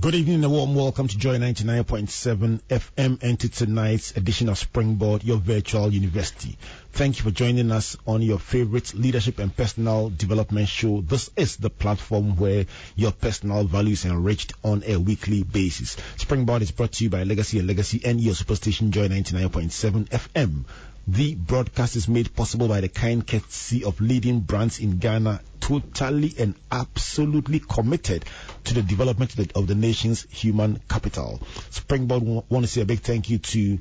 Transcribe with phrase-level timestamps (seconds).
[0.00, 4.56] Good evening and a warm welcome to Joy 99.7 FM and to tonight's edition of
[4.56, 6.56] Springboard, your virtual university.
[6.92, 11.02] Thank you for joining us on your favorite leadership and personal development show.
[11.02, 12.64] This is the platform where
[12.96, 15.98] your personal value is enriched on a weekly basis.
[16.16, 20.64] Springboard is brought to you by Legacy and Legacy and your superstation Joy 99.7 FM.
[21.08, 26.32] The broadcast is made possible by the kind courtesy of leading brands in Ghana, totally
[26.38, 28.24] and absolutely committed
[28.64, 31.40] to the development of the, of the nation's human capital.
[31.70, 33.78] Springboard want to say a big thank you to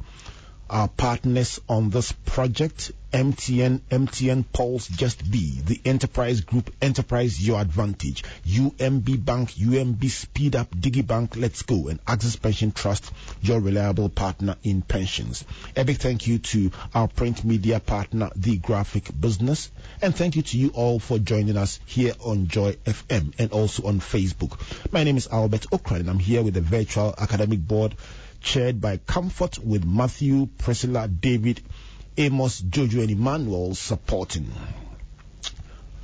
[0.72, 7.60] our partners on this project MTN, MTN Pulse Just Be, the Enterprise Group, Enterprise Your
[7.60, 13.12] Advantage, UMB Bank, UMB Speed Up, DigiBank, Let's Go, and Access Pension Trust,
[13.42, 15.44] your reliable partner in pensions.
[15.76, 19.70] A big thank you to our print media partner, The Graphic Business,
[20.02, 23.88] and thank you to you all for joining us here on Joy FM and also
[23.88, 24.58] on Facebook.
[24.94, 27.94] My name is Albert Ocran, and I'm here with the virtual academic board
[28.42, 31.62] chaired by Comfort with Matthew, Priscilla, David,
[32.18, 34.52] Amos, Jojo, and Emmanuel supporting.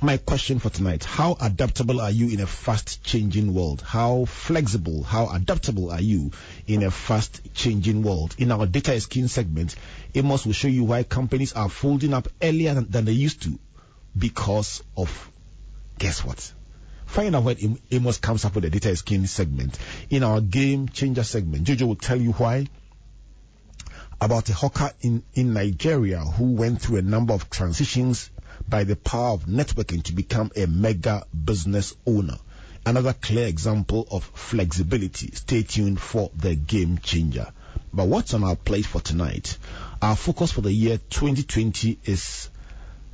[0.00, 3.82] My question for tonight How adaptable are you in a fast changing world?
[3.82, 6.30] How flexible, how adaptable are you
[6.68, 8.36] in a fast changing world?
[8.38, 9.74] In our Data is King segment,
[10.14, 13.58] Amos will show you why companies are folding up earlier than, than they used to
[14.16, 15.32] because of,
[15.98, 16.52] guess what?
[17.08, 19.78] Find out when Amos comes up with the Data is King segment.
[20.10, 22.66] In our Game Changer segment, Jojo will tell you why
[24.20, 28.30] about a hawker in, in Nigeria who went through a number of transitions
[28.68, 32.36] by the power of networking to become a mega business owner.
[32.84, 35.30] Another clear example of flexibility.
[35.34, 37.46] Stay tuned for the game changer.
[37.90, 39.56] But what's on our plate for tonight?
[40.02, 42.50] Our focus for the year 2020 is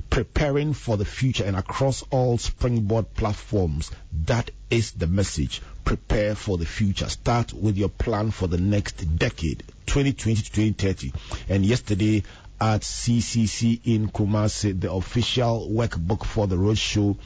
[0.09, 3.91] preparing for the future and across all springboard platforms.
[4.25, 5.61] That is the message.
[5.83, 7.09] Prepare for the future.
[7.09, 11.13] Start with your plan for the next decade, 2020 to 2030.
[11.49, 12.23] And yesterday
[12.59, 17.17] at CCC in Kumasi, the official workbook for the roadshow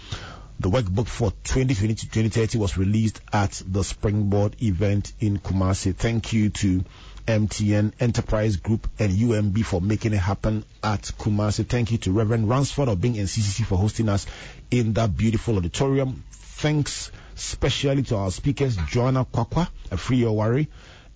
[0.59, 5.95] the workbook for 2020 to 2030 was released at the Springboard event in Kumasi.
[5.95, 6.83] Thank you to
[7.29, 11.63] MTN Enterprise Group and UMB for making it happen at Kumasi.
[11.67, 14.25] Thank you to Reverend Ransford of Bing and CCC for hosting us
[14.71, 16.23] in that beautiful auditorium.
[16.31, 20.67] Thanks especially to our speakers, Joanna Kwakwa, a free your worry,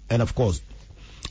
[0.09, 0.61] and of course,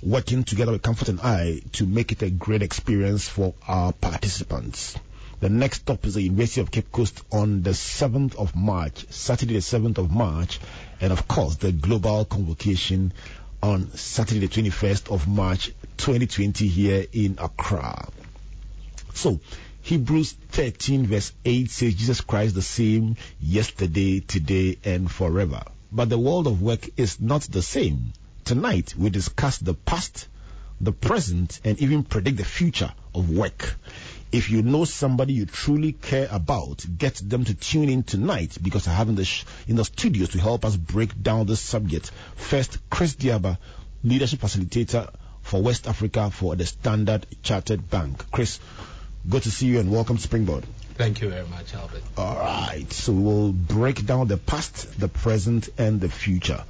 [0.03, 4.97] working together with Comfort and I to make it a great experience for our participants.
[5.41, 9.55] The next stop is the University of Cape Coast on the 7th of March, Saturday
[9.55, 10.61] the 7th of March,
[11.01, 13.13] and of course the global convocation
[13.63, 18.09] on Saturday the 21st of March 2020 here in Accra.
[19.15, 19.39] So,
[19.83, 25.63] Hebrews 13 verse 8 says Jesus Christ the same yesterday, today, and forever.
[25.93, 28.13] But the world of work is not the same.
[28.45, 30.27] Tonight we discuss the past,
[30.81, 33.77] the present, and even predict the future of work.
[34.33, 38.89] If you know somebody you truly care about, get them to tune in tonight because
[38.89, 42.11] I have in the sh- in the studios to help us break down this subject.
[42.37, 43.59] First, Chris Diaba,
[44.03, 45.13] leadership facilitator
[45.43, 48.25] for West Africa for the Standard Chartered Bank.
[48.31, 48.59] Chris,
[49.29, 50.65] good to see you and welcome to Springboard.
[50.95, 52.03] Thank you very much, Albert.
[52.17, 56.65] All right, so we'll break down the past, the present, and the future.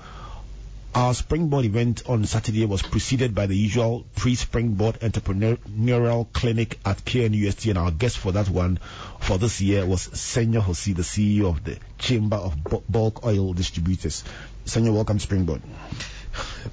[0.95, 7.71] Our Springboard event on Saturday was preceded by the usual pre-Springboard entrepreneurial clinic at KNUST,
[7.71, 8.79] and our guest for that one
[9.19, 12.57] for this year was Senyo Hosi, the CEO of the Chamber of
[12.91, 14.23] Bulk Oil Distributors.
[14.67, 15.63] Senyo, welcome to Springboard.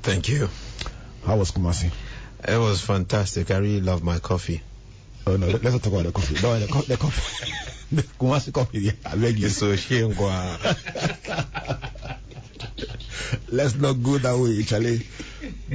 [0.03, 0.49] Thank you.
[1.25, 1.89] How was Kumasi?
[2.45, 3.51] It was fantastic.
[3.51, 4.61] I really love my coffee.
[5.27, 6.35] Oh no, let, us not talk about the coffee.
[6.41, 7.53] No, the, co- the coffee,
[7.93, 8.79] the Kumasi coffee.
[8.79, 9.47] Yeah, I beg you.
[9.47, 10.13] So shame,
[13.49, 15.05] Let's not go that way, Charlie.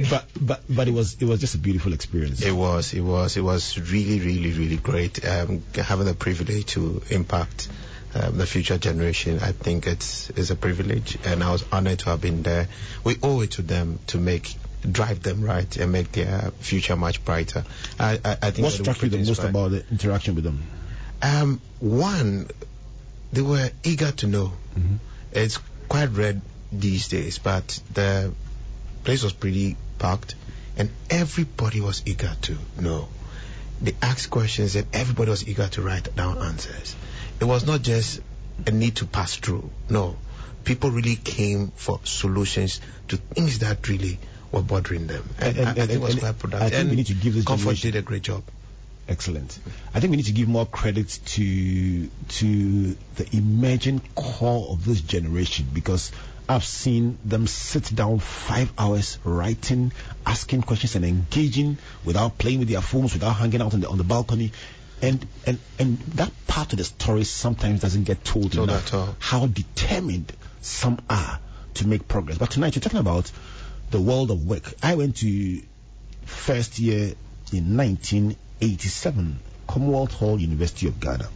[0.09, 2.41] But but but it was it was just a beautiful experience.
[2.41, 5.25] It was, it was, it was really, really, really great.
[5.25, 7.69] Um, having the privilege to impact
[8.13, 12.11] um, the future generation, I think it's is a privilege, and I was honored to
[12.11, 12.67] have been there.
[13.03, 14.55] We owe it to them to make
[14.89, 17.65] drive them right and make their future much brighter.
[17.99, 19.49] I, I, I think what struck you the most right.
[19.49, 20.61] about the interaction with them?
[21.21, 22.47] Um, one,
[23.33, 24.53] they were eager to know.
[24.77, 24.95] Mm-hmm.
[25.31, 25.59] It's
[25.89, 26.39] quite rare
[26.79, 28.33] these days, but the
[29.03, 30.35] place was pretty packed
[30.77, 33.07] and everybody was eager to know.
[33.81, 36.95] They asked questions and everybody was eager to write down answers.
[37.39, 38.21] It was not just
[38.65, 39.69] a need to pass through.
[39.89, 40.17] No.
[40.63, 44.17] People really came for solutions to things that really
[44.51, 45.29] were bothering them.
[45.39, 46.71] And, And- I, I and- think it was and- quite I productive.
[46.73, 48.43] think we need to give this Comfort did a great job.
[49.07, 49.59] Excellent.
[49.93, 54.99] I think we need to give more credit to to the emerging core of this
[55.01, 56.11] generation because
[56.47, 59.91] I've seen them sit down five hours writing,
[60.25, 63.97] asking questions, and engaging without playing with their phones, without hanging out on the on
[63.97, 64.51] the balcony.
[65.01, 68.87] And and and that part of the story sometimes doesn't get told Told enough.
[68.87, 69.15] at all.
[69.19, 70.31] How determined
[70.61, 71.39] some are
[71.75, 72.37] to make progress.
[72.37, 73.31] But tonight you're talking about
[73.91, 74.73] the world of work.
[74.81, 75.61] I went to
[76.25, 77.13] first year
[77.51, 81.27] in 1987, Commonwealth Hall, University of Ghana.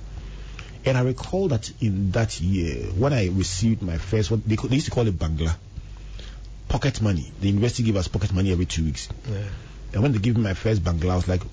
[0.89, 4.73] And I recall that in that year, when I received my first, what they, they
[4.73, 5.55] used to call it Bangla,
[6.67, 7.31] pocket money.
[7.41, 9.07] The university gave us pocket money every two weeks.
[9.29, 9.43] Yeah.
[9.93, 11.43] And when they gave me my first Bangla, I was like,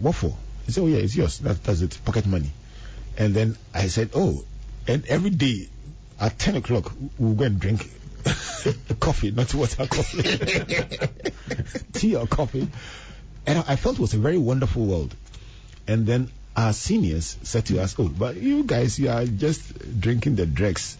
[0.00, 0.36] what for?
[0.66, 1.38] He said, oh yeah, it's yours.
[1.38, 2.50] That, that's it, pocket money.
[3.16, 4.42] And then I said, oh,
[4.88, 5.68] and every day
[6.18, 7.88] at 10 o'clock, we'll go and drink
[8.98, 10.22] coffee, not water coffee.
[11.92, 12.66] Tea or coffee.
[13.46, 15.14] And I I felt it was a very wonderful world.
[15.86, 20.36] And then our seniors said to us, oh, but you guys, you are just drinking
[20.36, 20.96] the dregs.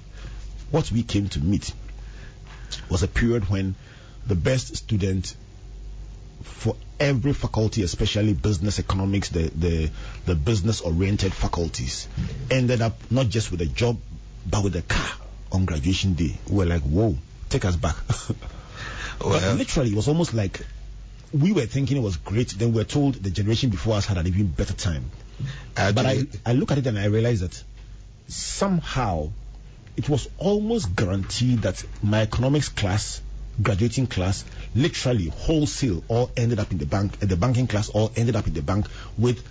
[0.70, 1.72] What we came to meet
[2.88, 3.74] was a period when
[4.26, 5.34] the best student
[6.42, 9.90] for every faculty, especially business economics, the, the,
[10.26, 12.08] the business oriented faculties,
[12.50, 13.98] ended up not just with a job,
[14.48, 15.10] but with a car
[15.50, 16.38] on graduation day.
[16.48, 17.16] We were like, whoa,
[17.50, 17.96] take us back.
[18.08, 18.36] but
[19.20, 20.64] Well, literally, it was almost like
[21.32, 24.18] we were thinking it was great, then we were told the generation before us had
[24.18, 25.10] an even better time.
[25.76, 27.62] I But I, I look at it and I realize that
[28.28, 29.30] somehow
[29.96, 33.20] it was almost guaranteed that my economics class,
[33.60, 34.44] graduating class,
[34.74, 38.46] literally wholesale all ended up in the bank, and the banking class all ended up
[38.46, 38.86] in the bank
[39.18, 39.42] with,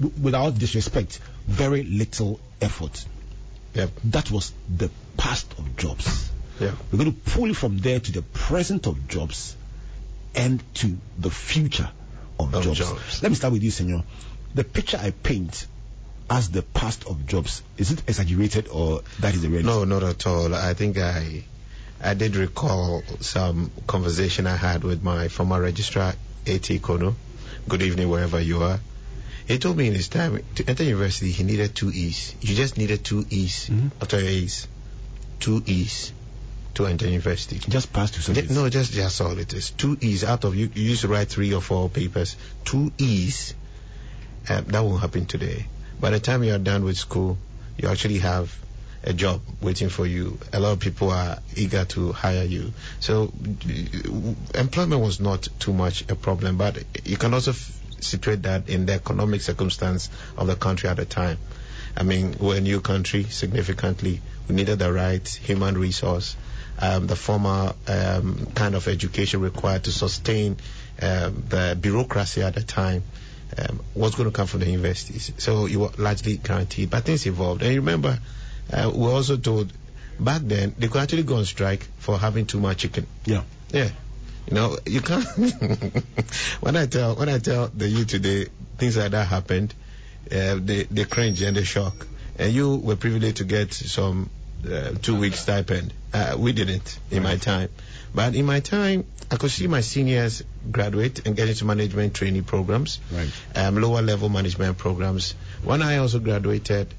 [0.00, 3.04] w- without disrespect, very little effort.
[3.74, 3.90] Yep.
[4.04, 6.30] That was the past of jobs.
[6.60, 6.74] Yep.
[6.90, 9.56] We're going to pull from there to the present of jobs
[10.34, 11.90] and to the future
[12.40, 12.78] of, Of jobs.
[12.78, 13.22] jobs.
[13.22, 14.04] Let me start with you, Senyo.
[14.54, 15.66] The picture I paint
[16.30, 19.66] as the past of jobs, is it exaggerated or that is the reality?
[19.68, 20.54] No, not at all.
[20.54, 21.44] I think I
[22.00, 26.14] I did recall some conversation I had with my former registrar,
[26.46, 26.80] A.T.
[26.80, 27.14] Kono.
[27.68, 28.80] Good evening, wherever you are.
[29.46, 32.34] He told me in his time to enter university, he needed two E's.
[32.40, 33.90] You just needed two E's Mhm.
[34.00, 34.66] after your A's.
[35.40, 36.12] Two E's
[36.74, 37.58] to enter university.
[37.58, 38.50] Just pass two subjects.
[38.50, 39.70] No, just just all it is.
[39.70, 40.70] Two E's out of you.
[40.74, 42.36] You used to write three or four papers.
[42.64, 43.54] Two E's.
[44.48, 45.66] Um, that won't happen today.
[46.00, 47.38] By the time you are done with school,
[47.76, 48.56] you actually have
[49.04, 50.38] a job waiting for you.
[50.52, 52.72] A lot of people are eager to hire you.
[53.00, 58.42] So uh, employment was not too much a problem, but you can also f- situate
[58.42, 61.38] that in the economic circumstance of the country at the time.
[61.96, 64.20] I mean, we're a new country significantly.
[64.48, 66.36] We needed the right human resource,
[66.78, 70.56] um, the former um, kind of education required to sustain
[71.00, 73.02] um, the bureaucracy at the time.
[73.58, 75.30] Um, was going to come from the universities.
[75.36, 76.88] So you were largely guaranteed.
[76.88, 77.62] But things evolved.
[77.62, 78.18] And you remember,
[78.72, 79.72] uh, we were also told
[80.18, 83.06] back then they could actually go on strike for having too much chicken.
[83.24, 83.42] Yeah.
[83.70, 83.90] Yeah.
[84.48, 85.24] You know, you can't.
[86.60, 88.46] when I tell when I tell the youth today
[88.78, 89.74] things like that happened,
[90.30, 92.06] uh, they they cringe and they shock.
[92.38, 94.30] And you were privileged to get some
[94.68, 95.92] uh, two week stipend.
[96.12, 97.68] Uh, we didn't in my time.
[98.14, 102.44] But in my time, I could see my seniors graduate and get into management training
[102.44, 103.30] programs, Right.
[103.54, 105.34] um, lower level management programs.
[105.64, 106.92] When I also graduated,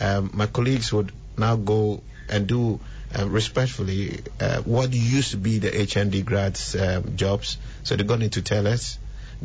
[0.00, 2.80] um, my colleagues would now go and do
[3.16, 7.56] uh, respectfully uh, what used to be the HND grads um, jobs.
[7.84, 8.98] So they got into tellers,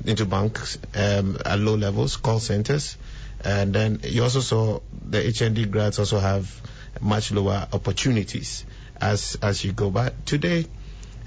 [0.05, 2.97] into banks um, at low levels, call centers,
[3.45, 6.61] and then you also saw the HND grads also have
[6.99, 8.65] much lower opportunities
[8.99, 9.89] as as you go.
[9.91, 10.65] But today,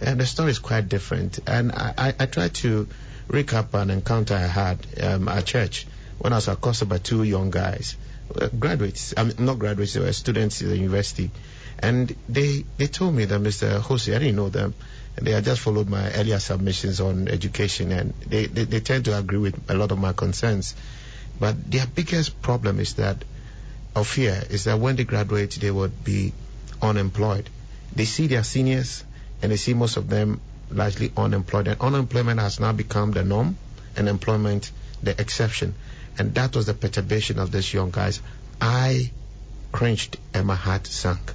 [0.05, 2.89] uh, the story is quite different, and I, I, I try to
[3.29, 5.87] recap an encounter I had um, at church
[6.19, 7.97] when I was accosted by two young guys,
[8.41, 11.31] uh, graduates, I mean, not graduates, they were students at the university.
[11.79, 13.81] And they, they told me that Mr.
[13.81, 14.75] Hosi, I didn't know them,
[15.17, 19.17] they had just followed my earlier submissions on education, and they, they, they tend to
[19.17, 20.75] agree with a lot of my concerns.
[21.39, 23.25] But their biggest problem is that,
[23.95, 26.33] or fear, is that when they graduate, they would be
[26.81, 27.49] unemployed.
[27.95, 29.05] They see their seniors,
[29.43, 30.41] and they see most of them
[30.71, 33.57] largely unemployed, and unemployment has now become the norm,
[33.97, 34.71] and employment
[35.03, 35.75] the exception.
[36.19, 38.21] And that was the perturbation of these young guys.
[38.61, 39.11] I
[39.73, 41.33] cringed and my heart sank.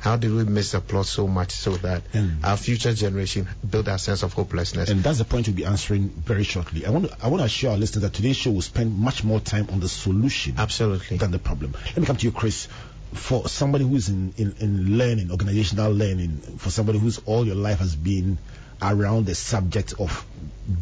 [0.00, 3.86] How did we miss the plot so much so that And- our future generation build
[3.86, 4.90] that sense of hopelessness?
[4.90, 6.86] And that's the point we'll be answering very shortly.
[6.86, 9.24] I want to, I want to assure our listeners that today's show will spend much
[9.24, 11.16] more time on the solution Absolutely.
[11.16, 11.72] than the problem.
[11.86, 12.68] Let me come to you, Chris.
[13.12, 17.78] For somebody who's in, in, in learning, organizational learning, for somebody who's all your life
[17.78, 18.38] has been
[18.80, 20.24] around the subject of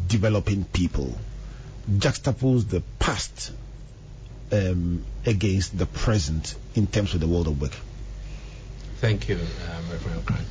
[0.07, 1.17] developing people,
[1.89, 3.51] juxtapose the past
[4.51, 7.75] um, against the present in terms of the world of work?
[8.99, 10.47] Thank you, um, Reverend.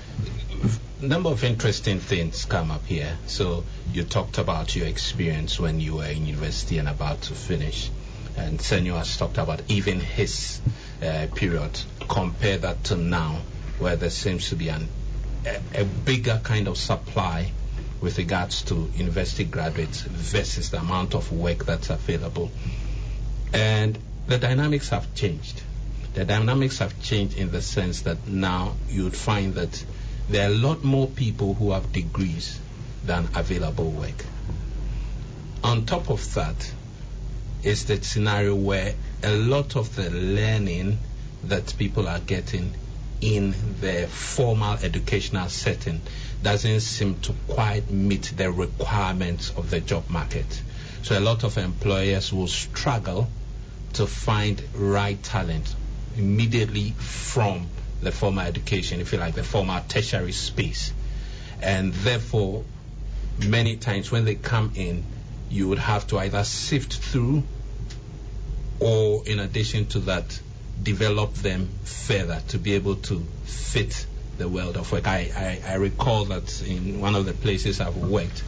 [1.02, 3.18] A number of interesting things come up here.
[3.26, 7.90] So you talked about your experience when you were in university and about to finish.
[8.36, 10.60] And Senyo has talked about even his
[11.02, 11.78] uh, period.
[12.08, 13.40] Compare that to now,
[13.78, 14.88] where there seems to be an,
[15.46, 17.50] a, a bigger kind of supply
[18.00, 22.50] with regards to university graduates versus the amount of work that's available.
[23.52, 25.62] And the dynamics have changed.
[26.14, 29.84] The dynamics have changed in the sense that now you'd find that
[30.28, 32.58] there are a lot more people who have degrees
[33.04, 34.24] than available work.
[35.62, 36.72] On top of that
[37.66, 38.94] is the scenario where
[39.24, 40.96] a lot of the learning
[41.42, 42.72] that people are getting
[43.20, 46.00] in the formal educational setting
[46.44, 50.62] doesn't seem to quite meet the requirements of the job market.
[51.02, 53.28] So a lot of employers will struggle
[53.94, 55.74] to find right talent
[56.16, 57.66] immediately from
[58.00, 60.92] the formal education, if you like, the formal tertiary space.
[61.60, 62.62] And therefore,
[63.44, 65.02] many times when they come in,
[65.50, 67.42] you would have to either sift through
[68.80, 70.40] or, in addition to that,
[70.82, 74.06] develop them further to be able to fit
[74.38, 75.06] the world of work.
[75.06, 78.42] I, I, I recall that in one of the places I've worked,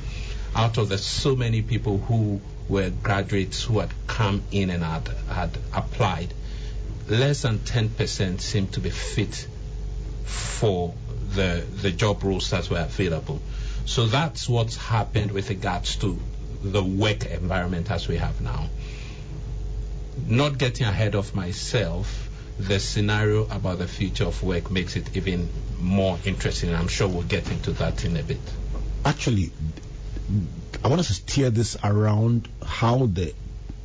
[0.55, 5.09] out of the so many people who were graduates who had come in and had,
[5.31, 6.33] had applied,
[7.09, 9.47] less than 10% seemed to be fit
[10.25, 10.95] for
[11.31, 13.41] the, the job roles that were available.
[13.87, 16.19] So that's what's happened with regards to
[16.63, 18.69] the work environment as we have now.
[20.27, 25.49] Not getting ahead of myself, the scenario about the future of work makes it even
[25.79, 26.75] more interesting.
[26.75, 28.41] I'm sure we'll get into that in a bit.
[29.05, 29.53] Actually,
[30.85, 33.33] I want us to steer this around how the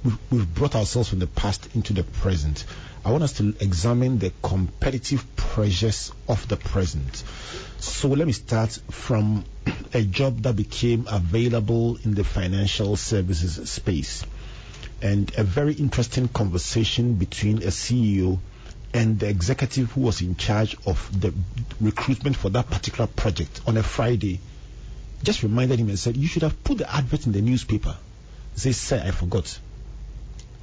[0.04, 2.66] we've, we've brought ourselves from the past into the present.
[3.06, 7.24] I want us to examine the competitive pressures of the present.
[7.80, 9.44] So let me start from
[9.94, 14.24] a job that became available in the financial services space.
[15.04, 18.40] And a very interesting conversation between a CEO
[18.94, 21.34] and the executive who was in charge of the
[21.82, 24.40] recruitment for that particular project on a Friday
[25.22, 27.98] just reminded him and said, You should have put the advert in the newspaper.
[28.54, 29.60] He says, Sir, I forgot.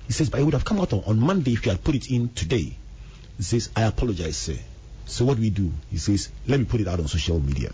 [0.06, 1.94] He says, But it would have come out on, on Monday if you had put
[1.94, 2.76] it in today.
[3.36, 4.56] He says, I apologize, sir.
[5.04, 5.70] So what do we do?
[5.90, 7.72] He says, Let me put it out on social media.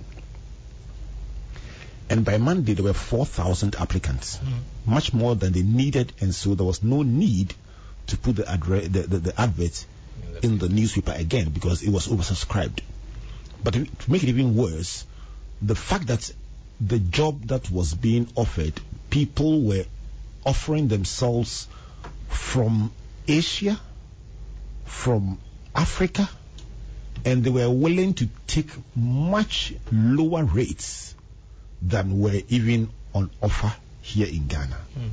[2.09, 4.61] And by Monday, there were 4,000 applicants, mm.
[4.87, 7.55] much more than they needed, and so there was no need
[8.09, 9.85] to put the, adre- the, the, the advert
[10.43, 12.81] in the newspaper again because it was oversubscribed.
[13.65, 15.05] But to make it even worse,
[15.61, 16.31] the fact that
[16.81, 18.75] the job that was being offered,
[19.11, 19.85] people were
[20.45, 21.67] offering themselves
[22.29, 22.93] from
[23.27, 23.81] Asia,
[24.85, 25.41] from
[25.75, 26.29] Africa,
[27.25, 31.15] and they were willing to take much lower rates
[31.83, 34.77] than were even on offer here in Ghana.
[34.99, 35.11] Mm.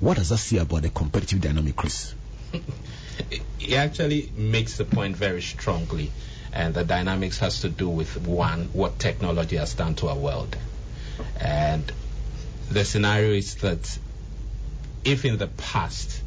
[0.00, 2.14] What does that say about the competitive dynamic, Chris?
[3.58, 6.10] he actually makes the point very strongly,
[6.52, 10.56] and the dynamics has to do with one, what technology has done to our world.
[11.38, 11.90] And
[12.70, 13.98] the scenario is that
[15.04, 16.22] if in the past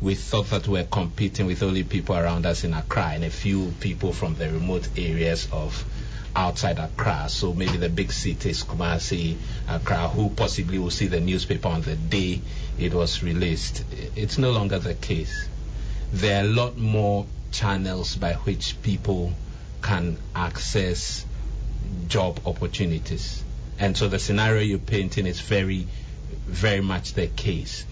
[0.00, 3.30] we thought that we were competing with only people around us in Accra and a
[3.30, 5.84] few people from the remote areas of
[6.34, 9.36] outside Accra, so maybe the big cities, Kumasi,
[9.68, 12.40] Accra, who possibly will see the newspaper on the day
[12.78, 13.84] it was released.
[14.16, 15.48] It's no longer the case
[16.12, 19.32] there are a lot more channels by which people
[19.82, 21.24] can access
[22.08, 23.42] job opportunities.
[23.78, 25.86] And so the scenario you're painting is very,
[26.46, 27.84] very much the case.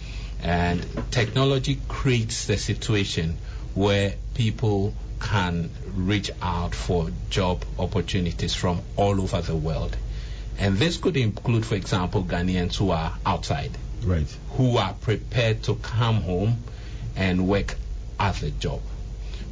[0.42, 3.38] And technology creates the situation
[3.74, 9.96] where people can reach out for job opportunities from all over the world.
[10.58, 14.26] And this could include, for example, Ghanaians who are outside, right.
[14.52, 16.62] who are prepared to come home
[17.14, 17.74] and work
[18.18, 18.80] at a job.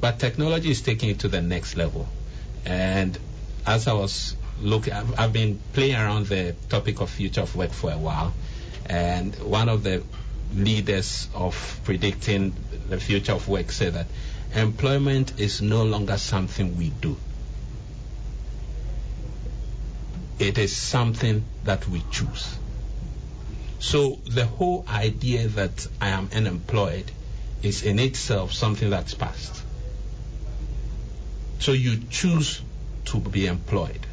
[0.01, 2.09] But technology is taking it to the next level.
[2.65, 3.19] And
[3.67, 7.71] as I was looking, I've, I've been playing around the topic of future of work
[7.71, 8.33] for a while.
[8.87, 10.03] And one of the
[10.55, 12.55] leaders of predicting
[12.89, 14.07] the future of work said that
[14.55, 17.17] employment is no longer something we do.
[20.39, 22.57] It is something that we choose.
[23.79, 27.11] So the whole idea that I am unemployed
[27.63, 29.63] is in itself something that's past.
[31.59, 32.61] So you choose
[33.07, 34.07] to be employed.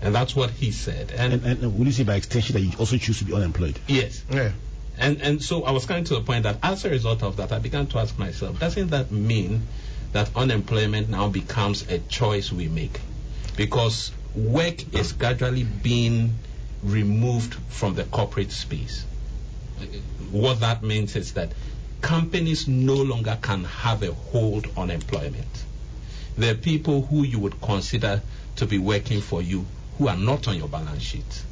[0.00, 1.12] And that's what he said.
[1.12, 3.78] And, and, and will you say by extension that you also choose to be unemployed?
[3.86, 4.22] Yes.
[4.30, 4.52] Yeah.
[5.02, 7.50] And and so I was coming to the point that as a result of that,
[7.50, 9.66] I began to ask myself, doesn't that mean
[10.12, 13.00] that unemployment now becomes a choice we make?
[13.56, 16.36] Because work is gradually being
[16.84, 19.04] removed from the corporate space.
[20.30, 21.50] What that means is that
[22.00, 25.64] companies no longer can have a hold on employment.
[26.36, 28.22] There are people who you would consider
[28.56, 29.66] to be working for you
[29.98, 31.42] who are not on your balance sheet,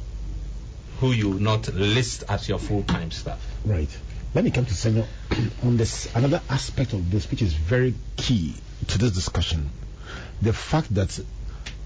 [1.01, 3.43] who you not list as your full-time staff.
[3.65, 3.89] Right.
[4.35, 5.03] Let me come to Senyo
[5.63, 8.53] on this another aspect of this which is very key
[8.89, 9.71] to this discussion.
[10.43, 11.19] The fact that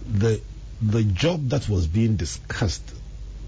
[0.05, 0.41] the
[0.81, 2.83] the job that was being discussed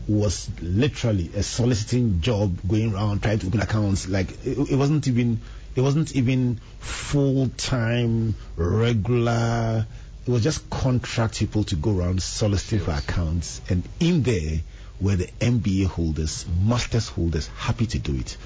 [0.07, 5.05] was literally a soliciting job going around trying to open accounts like it, it wasn't
[5.09, 5.41] even
[5.75, 9.85] it wasn't even full time regular
[10.25, 14.61] it was just contract people to go around soliciting for accounts and in there
[14.99, 18.37] were the MBA holders, masters holders happy to do it.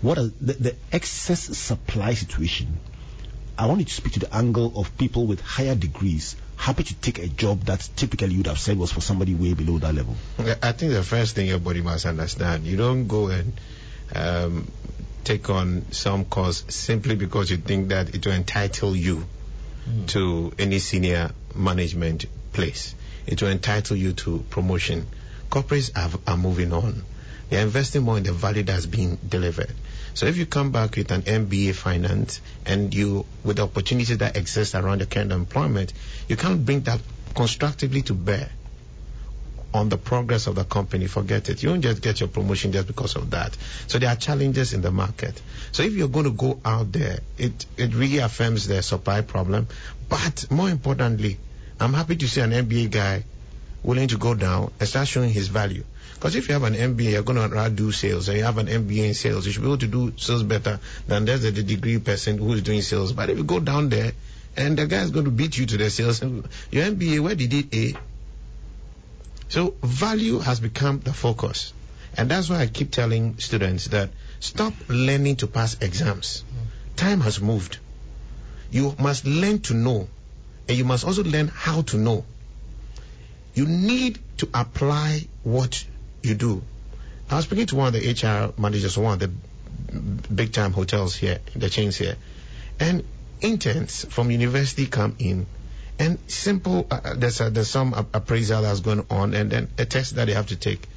[0.00, 2.78] What are the, the excess supply situation?
[3.56, 6.94] I want you to speak to the angle of people with higher degrees happy to
[6.94, 9.94] take a job that typically you would have said was for somebody way below that
[9.94, 10.16] level.
[10.38, 13.52] I think the first thing everybody must understand, you don't go and
[14.14, 14.70] um,
[15.24, 19.24] take on some course simply because you think that it will entitle you
[19.88, 20.06] mm.
[20.08, 22.94] to any senior management place.
[23.26, 25.06] It will entitle you to promotion.
[25.50, 25.90] Corporates
[26.26, 27.02] are moving on.
[27.50, 29.72] They're investing more in the value that's being delivered.
[30.14, 34.36] So if you come back with an MBA finance and you, with the opportunities that
[34.36, 35.92] exist around the current employment,
[36.28, 37.00] you can't bring that
[37.34, 38.50] constructively to bear
[39.72, 41.62] on the progress of the company, forget it.
[41.62, 43.56] You don't just get your promotion just because of that.
[43.86, 45.40] So there are challenges in the market.
[45.72, 49.68] So if you're going to go out there, it, it really affirms the supply problem.
[50.08, 51.38] But more importantly,
[51.78, 53.24] I'm happy to see an MBA guy
[53.82, 55.84] willing to go down and start showing his value.
[56.14, 58.66] Because if you have an MBA, you're going to do sales, and you have an
[58.66, 61.98] MBA in sales, you should be able to do sales better than there's a degree
[61.98, 63.12] person who is doing sales.
[63.12, 64.12] But if you go down there,
[64.56, 66.20] and the guy is going to beat you to the sales,
[66.72, 67.94] your MBA, where did it A?
[69.48, 71.72] So value has become the focus.
[72.16, 76.44] And that's why I keep telling students that stop learning to pass exams.
[76.96, 77.78] Time has moved.
[78.70, 80.08] You must learn to know,
[80.68, 82.24] and you must also learn how to know.
[83.58, 85.84] You need to apply what
[86.22, 86.62] you do.
[87.28, 91.16] I was speaking to one of the HR managers one of the big time hotels
[91.16, 92.14] here, the chains here,
[92.78, 93.02] and
[93.40, 95.46] interns from university come in
[95.98, 99.84] and simple, uh, uh there's, a, there's some appraisal that's going on and then a
[99.84, 100.88] test that they have to take.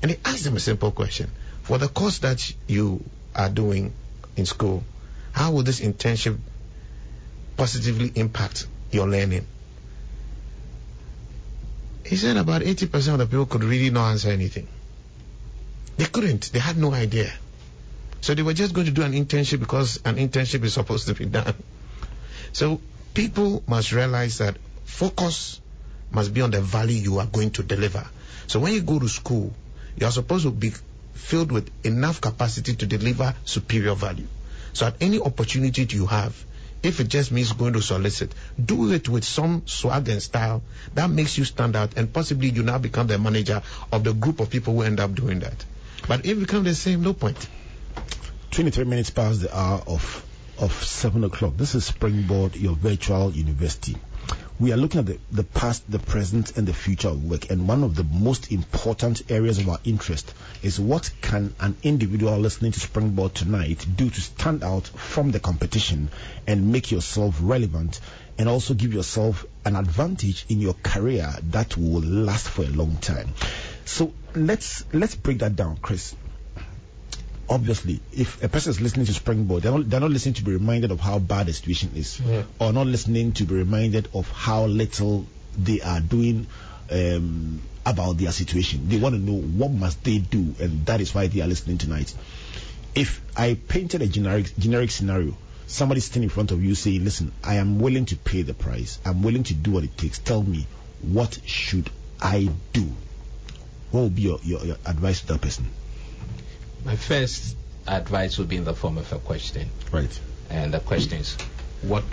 [0.00, 1.30] And they ask them a simple question.
[1.64, 3.92] For the course that you are doing
[4.36, 4.84] in school,
[5.32, 6.38] how will this internship
[7.58, 9.46] positively impact your learning?
[12.06, 14.68] He said about 80% of the people could really not answer anything.
[15.96, 16.52] They couldn't.
[16.52, 17.32] They had no idea.
[18.20, 21.14] So they were just going to do an internship because an internship is supposed to
[21.14, 21.54] be done.
[22.52, 22.80] So
[23.12, 25.60] people must realize that focus
[26.12, 28.06] must be on the value you are going to deliver.
[28.46, 29.52] So when you go to school,
[29.96, 30.72] you are supposed to be
[31.14, 34.28] filled with enough capacity to deliver superior value.
[34.74, 36.36] So at any opportunity you have,
[36.86, 38.32] if it just means going to solicit,
[38.64, 40.62] do it with some swag and style
[40.94, 43.60] that makes you stand out and possibly you now become the manager
[43.92, 45.64] of the group of people who end up doing that.
[46.06, 47.48] But if you become the same, no point.
[48.52, 50.22] 23 minutes past the hour of
[50.58, 51.56] of 7 o'clock.
[51.56, 53.96] This is Springboard, your virtual university.
[54.58, 57.50] We are looking at the, the past, the present, and the future of work.
[57.50, 62.38] And one of the most important areas of our interest is what can an individual
[62.38, 66.08] listening to Springboard tonight do to stand out from the competition
[66.46, 68.00] and make yourself relevant
[68.38, 72.96] and also give yourself an advantage in your career that will last for a long
[72.96, 73.28] time.
[73.84, 76.14] So let's let's break that down, Chris
[77.48, 80.52] obviously, if a person is listening to Springboard, they're not, they're not listening to be
[80.52, 82.42] reminded of how bad the situation is, yeah.
[82.58, 85.26] or not listening to be reminded of how little
[85.58, 86.46] they are doing
[86.90, 88.88] um, about their situation.
[88.88, 91.78] They want to know what must they do, and that is why they are listening
[91.78, 92.14] tonight.
[92.94, 97.32] If I painted a generic generic scenario, somebody standing in front of you saying, "Listen,
[97.44, 98.98] I am willing to pay the price.
[99.04, 100.18] I'm willing to do what it takes.
[100.18, 100.66] Tell me,
[101.02, 102.88] what should I do?"
[103.90, 105.66] What would be your, your, your advice to that person?
[106.86, 107.56] My first
[107.88, 109.70] advice would be in the form of a question.
[109.90, 110.20] Right.
[110.48, 111.36] And the question is,
[111.82, 112.04] what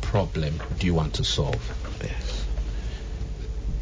[0.00, 1.60] problem do you want to solve?
[2.02, 2.46] Yes.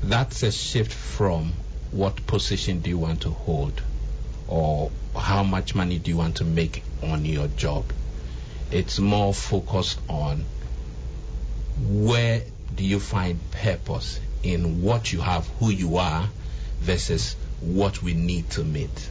[0.02, 1.52] That's a shift from
[1.92, 3.80] what position do you want to hold
[4.48, 7.84] or how much money do you want to make on your job.
[8.72, 10.44] It's more focused on
[11.80, 12.42] where
[12.74, 16.28] do you find purpose in what you have, who you are,
[16.80, 19.10] versus what we need to meet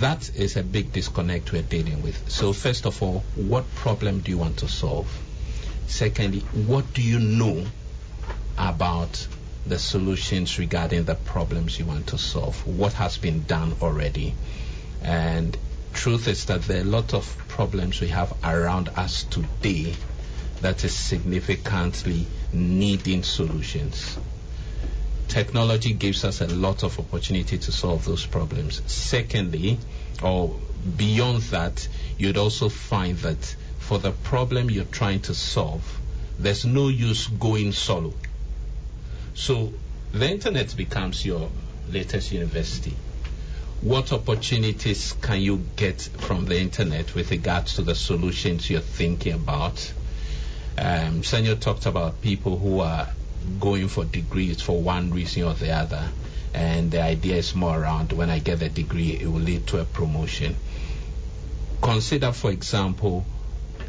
[0.00, 2.30] That is a big disconnect we're dealing with.
[2.30, 5.06] So, first of all, what problem do you want to solve?
[5.86, 7.66] Secondly, what do you know
[8.56, 9.26] about
[9.66, 12.66] the solutions regarding the problems you want to solve?
[12.66, 14.34] What has been done already?
[15.02, 15.56] And
[15.92, 19.94] truth is that there are a lot of problems we have around us today
[20.62, 24.16] that is significantly needing solutions.
[25.28, 28.82] Technology gives us a lot of opportunity to solve those problems.
[28.86, 29.78] Secondly,
[30.22, 30.54] or
[30.96, 36.00] beyond that, you'd also find that for the problem you're trying to solve,
[36.38, 38.12] there's no use going solo.
[39.34, 39.72] So
[40.12, 41.50] the internet becomes your
[41.90, 42.94] latest university.
[43.80, 49.32] What opportunities can you get from the internet with regards to the solutions you're thinking
[49.32, 49.92] about?
[50.78, 53.08] Um, Senyo talked about people who are
[53.60, 56.08] going for degrees for one reason or the other,
[56.54, 59.80] and the idea is more around when I get the degree, it will lead to
[59.80, 60.56] a promotion.
[61.80, 63.24] Consider, for example,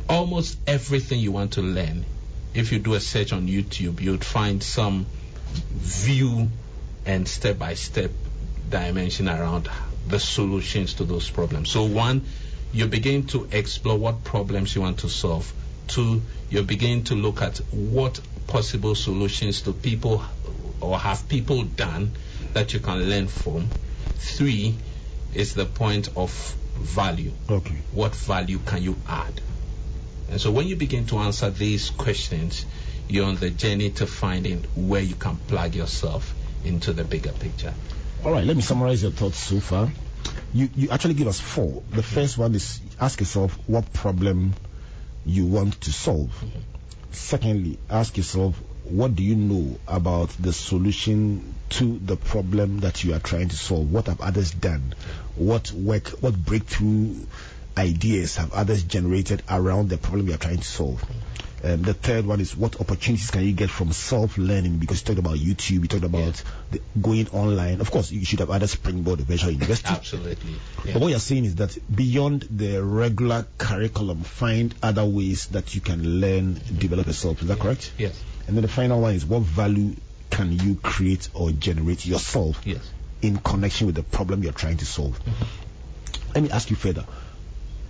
[0.09, 2.05] almost everything you want to learn.
[2.53, 5.05] If you do a search on YouTube, you'd find some
[5.71, 6.49] view
[7.05, 8.11] and step by step
[8.69, 9.69] dimension around
[10.07, 11.69] the solutions to those problems.
[11.69, 12.23] So, one,
[12.73, 15.51] you begin to explore what problems you want to solve.
[15.87, 16.21] Two,
[16.53, 20.23] you're beginning to look at what possible solutions do people
[20.81, 22.11] or have people done
[22.53, 23.67] that you can learn from.
[24.17, 24.75] Three
[25.33, 26.31] is the point of
[26.75, 27.31] value.
[27.49, 27.75] Okay.
[27.91, 29.41] What value can you add?
[30.29, 32.67] And so when you begin to answer these questions,
[33.09, 37.73] you're on the journey to finding where you can plug yourself into the bigger picture.
[38.23, 39.91] All right, let me summarize your thoughts so far.
[40.53, 41.81] You, you actually give us four.
[41.89, 44.53] The first one is ask yourself what problem
[45.25, 46.31] you want to solve.
[47.11, 53.13] Secondly, ask yourself what do you know about the solution to the problem that you
[53.13, 53.91] are trying to solve?
[53.91, 54.93] What have others done?
[55.35, 57.15] What work, what breakthrough
[57.77, 61.03] ideas have others generated around the problem you are trying to solve?
[61.65, 64.79] Um, the third one is what opportunities can you get from self-learning?
[64.79, 67.79] Because you talked about YouTube, you talked about the, going online.
[67.79, 69.87] Of course, you should have other springboard of virtual university.
[69.87, 70.55] Absolutely.
[70.83, 70.93] Yeah.
[70.93, 75.79] But what you're saying is that beyond the regular curriculum, find other ways that you
[75.79, 77.41] can learn, develop yourself.
[77.41, 77.93] Is that correct?
[77.97, 78.21] Yes.
[78.47, 79.95] And then the final one is what value
[80.31, 82.81] can you create or generate yourself Yes.
[83.21, 85.17] in connection with the problem you're trying to solve?
[86.35, 87.05] Let me ask you further.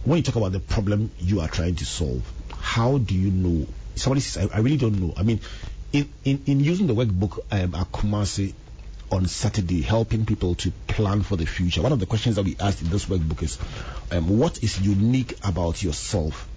[0.03, 2.21] When you talk about the problem you are trying to solve,
[2.63, 3.67] how do you know?
[3.95, 5.13] Somebody says, I, I really don't know.
[5.17, 5.41] I mean,
[5.91, 8.53] in, in, in using the workbook um, at Kumasi
[9.11, 12.55] on Saturday, helping people to plan for the future, one of the questions that we
[12.59, 13.59] asked in this workbook is
[14.11, 16.47] um, what is unique about yourself?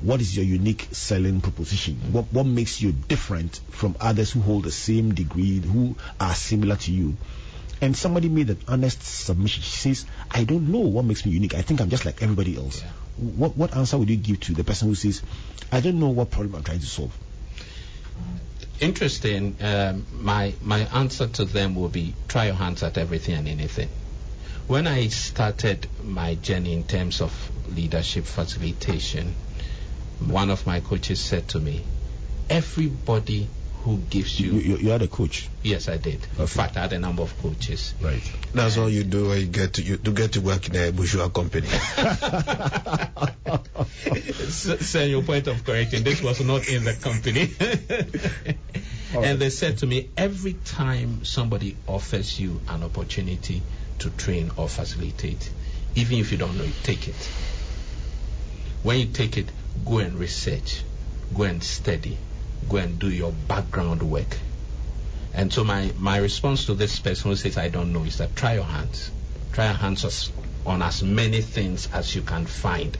[0.00, 1.96] What is your unique selling proposition?
[2.10, 6.76] What, what makes you different from others who hold the same degree, who are similar
[6.76, 7.18] to you?
[7.82, 9.62] And somebody made an honest submission.
[9.62, 11.54] She says, I don't know what makes me unique.
[11.54, 12.80] I think I'm just like everybody else.
[12.80, 12.90] Yeah.
[13.16, 15.22] What, what answer would you give to the person who says,
[15.70, 17.16] I don't know what problem I'm trying to solve?
[18.80, 19.56] Interesting.
[19.60, 23.90] Um, my my answer to them will be try your hands at everything and anything.
[24.66, 29.34] When I started my journey in terms of leadership facilitation,
[30.18, 31.82] one of my coaches said to me,
[32.48, 33.48] "Everybody
[33.82, 35.48] who gives You, you, you, you are the coach.
[35.62, 36.26] yes, I did.
[36.38, 37.94] In fact, I had a number of coaches.
[38.02, 38.20] Right.
[38.52, 40.92] That's all you do when you get to you to get to work in a
[40.92, 41.66] bourgeois company.
[44.06, 47.50] S- Sir, your point of correction, this was not in the company.
[49.12, 49.24] Right.
[49.24, 53.60] And they said to me, every time somebody offers you an opportunity
[53.98, 55.50] to train or facilitate,
[55.96, 57.14] even if you don't know it, take it.
[58.84, 59.46] When you take it,
[59.84, 60.84] go and research,
[61.36, 62.18] go and study,
[62.70, 64.38] go and do your background work.
[65.34, 68.34] And so my, my response to this person who says, I don't know, is that
[68.36, 69.10] try your hands.
[69.52, 70.32] Try your hands
[70.64, 72.96] on as many things as you can find.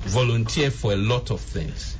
[0.00, 1.96] Volunteer for a lot of things.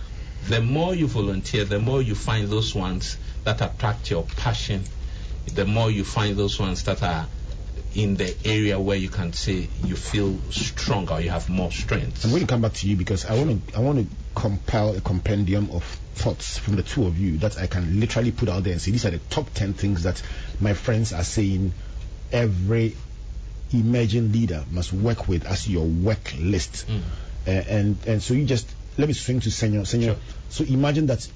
[0.49, 4.83] The more you volunteer, the more you find those ones that attract your passion,
[5.55, 7.27] the more you find those ones that are
[7.95, 12.25] in the area where you can say you feel stronger, you have more strength.
[12.25, 14.97] I'm going to come back to you because I want to I want to compile
[14.97, 18.65] a compendium of thoughts from the two of you that I can literally put out
[18.65, 20.23] there and say these are the top 10 things that
[20.61, 21.73] my friends are saying
[22.33, 22.97] every
[23.73, 26.87] emerging leader must work with as your work list.
[26.89, 27.01] Mm.
[27.47, 29.83] Uh, and and so you just let me swing to Senyo.
[29.83, 30.05] Senyo.
[30.05, 30.17] Sure.
[30.51, 31.27] So imagine that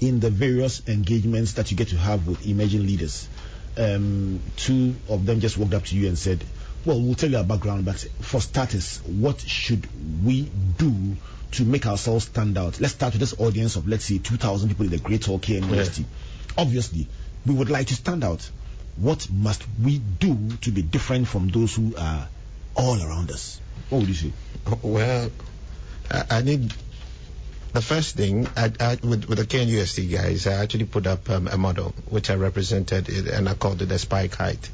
[0.00, 3.28] in the various engagements that you get to have with emerging leaders,
[3.76, 6.42] um, two of them just walked up to you and said,
[6.84, 9.86] "Well, we'll tell you our background, but for starters, what should
[10.24, 10.42] we
[10.78, 11.16] do
[11.52, 14.86] to make ourselves stand out?" Let's start with this audience of let's say 2,000 people
[14.86, 16.06] in the Great Hall KN University.
[16.56, 17.06] Obviously,
[17.44, 18.48] we would like to stand out.
[18.96, 22.28] What must we do to be different from those who are
[22.74, 23.60] all around us?
[23.90, 24.32] What would you say?
[24.82, 25.30] Well,
[26.10, 26.72] I, I need
[27.76, 31.46] the first thing I, I, with, with the KNUST guys, I actually put up um,
[31.46, 34.70] a model which I represented it, and I called it the SPYE kite.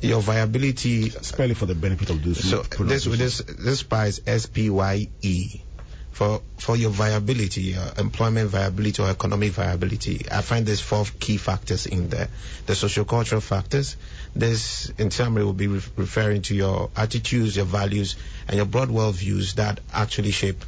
[0.00, 1.10] Your viability.
[1.10, 2.42] Spell it for the benefit of those.
[2.42, 5.60] So who this this this spy is S P Y E.
[6.12, 11.36] For for your viability, your employment viability or economic viability, I find there's four key
[11.36, 12.28] factors in there.
[12.66, 13.96] The socio-cultural factors.
[14.34, 18.16] This, in summary, will be re- referring to your attitudes, your values,
[18.48, 20.64] and your broad worldviews that actually shape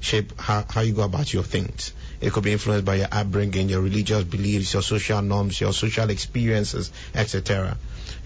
[0.00, 1.92] shape how, how you go about your things.
[2.20, 6.10] It could be influenced by your upbringing, your religious beliefs, your social norms, your social
[6.10, 7.76] experiences, etc.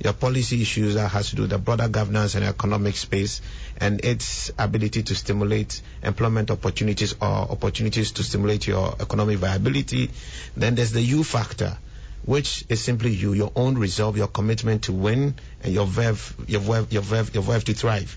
[0.02, 3.40] Your policy issues that has to do with the broader governance and economic space
[3.78, 10.10] and its ability to stimulate employment opportunities or opportunities to stimulate your economic viability.
[10.56, 11.76] Then there's the U factor,
[12.24, 16.60] which is simply you, your own resolve, your commitment to win, and your verve, your
[16.60, 18.16] verve, your verve, your verve to thrive.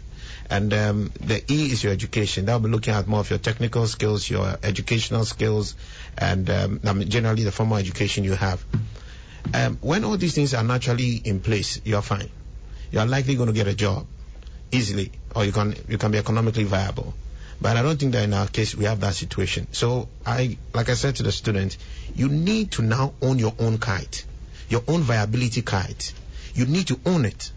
[0.50, 2.46] And um, the E is your education.
[2.46, 5.76] That'll be looking at more of your technical skills, your educational skills,
[6.18, 8.64] and um, I mean, generally the formal education you have.
[9.54, 12.30] Um, when all these things are naturally in place, you are fine.
[12.92, 14.06] You are likely going to get a job
[14.72, 17.14] easily, or you can you can be economically viable.
[17.62, 19.68] But I don't think that in our case we have that situation.
[19.72, 21.78] So I, like I said to the student,
[22.16, 24.26] you need to now own your own kite,
[24.70, 26.14] your own viability kite.
[26.54, 27.52] You need to own it.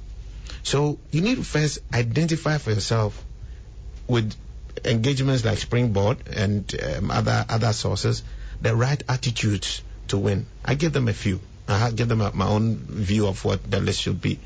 [0.69, 3.25] So you need to first identify for yourself
[4.07, 4.35] with
[4.85, 8.23] engagements like Springboard and um, other other sources
[8.61, 10.45] the right attitudes to win.
[10.63, 11.41] I give them a few.
[11.69, 14.41] I give them a, my own view of what the list should be.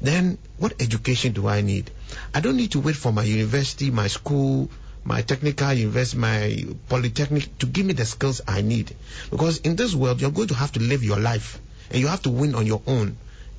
[0.00, 1.92] Then, what education do I need?
[2.34, 4.68] I don't need to wait for my university, my school,
[5.04, 8.96] my technical university, my polytechnic to give me the skills I need.
[9.30, 12.22] Because in this world, you're going to have to live your life and you have
[12.22, 13.16] to win on your own.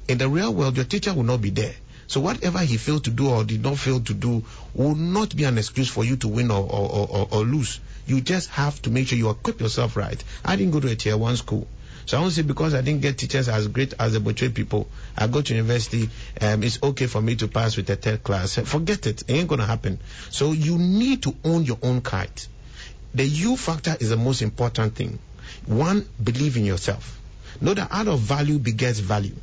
[0.09, 1.73] In the real world, your teacher will not be there.
[2.07, 5.43] So whatever he failed to do or did not fail to do will not be
[5.45, 7.79] an excuse for you to win or, or, or, or- lose.
[8.05, 10.21] You just have to make sure you equip yourself right.
[10.43, 11.67] I didn't go to a tier one school.
[12.05, 14.89] So I won't say because I didn't get teachers as great as the Botre people,
[15.17, 16.09] I go to university,
[16.41, 18.55] um, it's okay for me to pass with a third class.
[18.55, 19.21] Forget it.
[19.21, 19.99] It ain't gonna happen.
[20.29, 22.47] So you need to own your own kite.
[23.13, 25.19] The you factor is the most important thing.
[25.65, 27.19] One, believe in yourself.
[27.61, 29.35] Know that out of value begets value.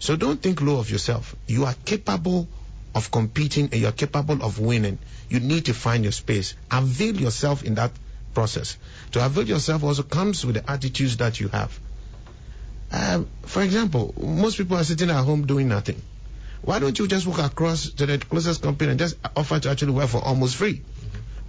[0.00, 1.36] So don't think low of yourself.
[1.46, 2.48] You are capable
[2.94, 4.98] of competing and you are capable of winning.
[5.28, 6.54] You need to find your space.
[6.70, 7.92] Avail yourself in that
[8.34, 8.78] process.
[9.12, 11.78] To avail yourself also comes with the attitudes that you have.
[12.90, 16.00] Um, for example, most people are sitting at home doing nothing.
[16.62, 19.92] Why don't you just walk across to the closest company and just offer to actually
[19.92, 20.80] work for almost free?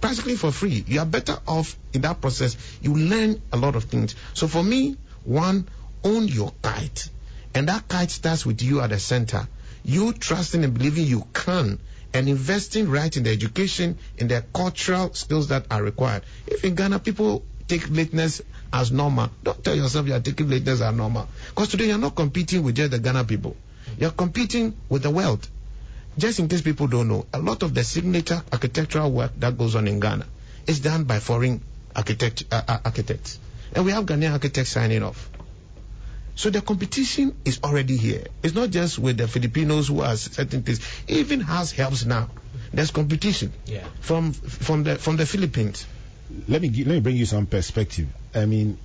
[0.02, 0.84] Practically for free.
[0.86, 2.56] You are better off in that process.
[2.82, 4.14] You learn a lot of things.
[4.34, 5.68] So for me, one,
[6.04, 7.08] own your kite.
[7.54, 9.46] And that kite starts with you at the center.
[9.84, 11.78] You trusting and believing you can
[12.14, 16.22] and investing right in the education, in the cultural skills that are required.
[16.46, 20.80] If in Ghana people take lateness as normal, don't tell yourself you are taking lateness
[20.80, 21.28] as normal.
[21.50, 23.56] Because today you're not competing with just the Ghana people.
[23.98, 25.46] You're competing with the world.
[26.18, 29.74] Just in case people don't know, a lot of the signature architectural work that goes
[29.74, 30.26] on in Ghana
[30.66, 31.62] is done by foreign
[31.96, 33.38] architect, uh, uh, architects.
[33.74, 35.30] And we have Ghanaian architects signing off.
[36.34, 38.24] So the competition is already here.
[38.42, 40.80] It's not just with the Filipinos who are certain things.
[41.08, 42.30] Even house helps now.
[42.72, 43.86] There's competition Yeah.
[44.00, 45.86] from from the from the Philippines.
[46.48, 48.08] let me let me bring you some perspective.
[48.34, 48.78] I mean,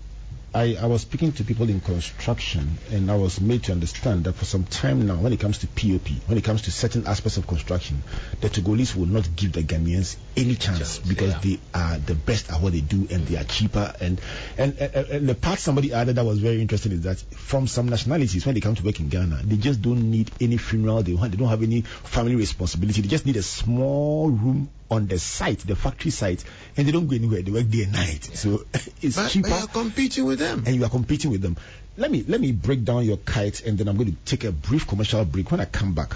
[0.54, 4.34] I, I was speaking to people in construction, and I was made to understand that
[4.34, 7.38] for some time now, when it comes to POP, when it comes to certain aspects
[7.38, 8.02] of construction,
[8.40, 11.40] the Togolese will not give the Ghanaians any chance because yeah.
[11.44, 13.94] they are the best at what they do and they are cheaper.
[14.00, 14.22] And
[14.58, 17.90] and, and and the part somebody added that was very interesting is that from some
[17.90, 21.04] nationalities, when they come to work in Ghana, they just don't need any funeral.
[21.04, 23.02] They want, they don't have any family responsibility.
[23.02, 26.44] They just need a small room on the site, the factory site,
[26.76, 27.42] and they don't go anywhere.
[27.42, 28.24] They work day and night.
[28.34, 28.64] So
[29.02, 30.64] it's But, cheaper but you're competing with them.
[30.66, 31.58] and you are competing with them.
[31.98, 34.52] Let me let me break down your kite, and then I'm going to take a
[34.52, 35.52] brief commercial break.
[35.52, 36.14] When I come back,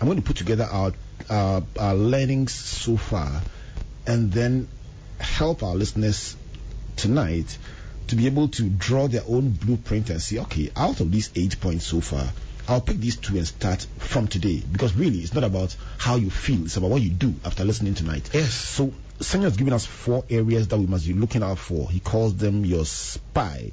[0.00, 0.92] I'm going to put together our
[1.28, 3.42] our, our learnings so far,
[4.06, 4.68] and then
[5.18, 6.36] help our listeners
[6.96, 7.58] tonight
[8.08, 11.60] to be able to draw their own blueprint and see, okay, out of these eight
[11.60, 12.24] points so far,
[12.68, 14.62] I'll pick these two and start from today.
[14.70, 17.94] Because really, it's not about how you feel, it's about what you do after listening
[17.94, 18.30] tonight.
[18.32, 18.52] Yes.
[18.52, 21.88] So Senyo has given us four areas that we must be looking out for.
[21.90, 23.72] He calls them your SPY,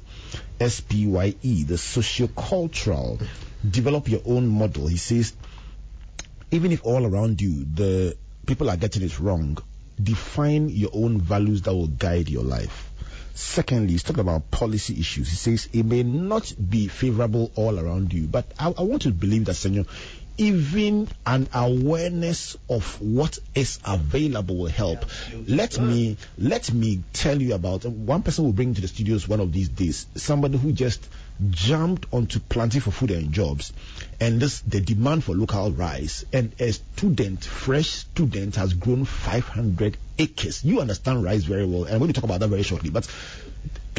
[0.60, 3.20] S-P-Y-E, the socio-cultural.
[3.68, 4.86] Develop your own model.
[4.86, 5.34] He says,
[6.50, 9.58] even if all around you the people are getting it wrong,
[10.02, 12.90] define your own values that will guide your life.
[13.34, 15.28] Secondly, he's talking about policy issues.
[15.28, 19.10] He says it may not be favorable all around you, but I, I want to
[19.10, 19.86] believe that, Senyo,
[20.36, 25.04] even an awareness of what is available will help.
[25.46, 29.40] Let me let me tell you about one person will bring to the studios one
[29.40, 30.06] of these days.
[30.14, 31.08] Somebody who just
[31.50, 33.72] jumped onto planting for food and jobs,
[34.20, 36.24] and this the demand for local rice.
[36.32, 40.64] And a student, fresh student, has grown 500 acres.
[40.64, 42.90] You understand rice very well, and I'm going to talk about that very shortly.
[42.90, 43.08] But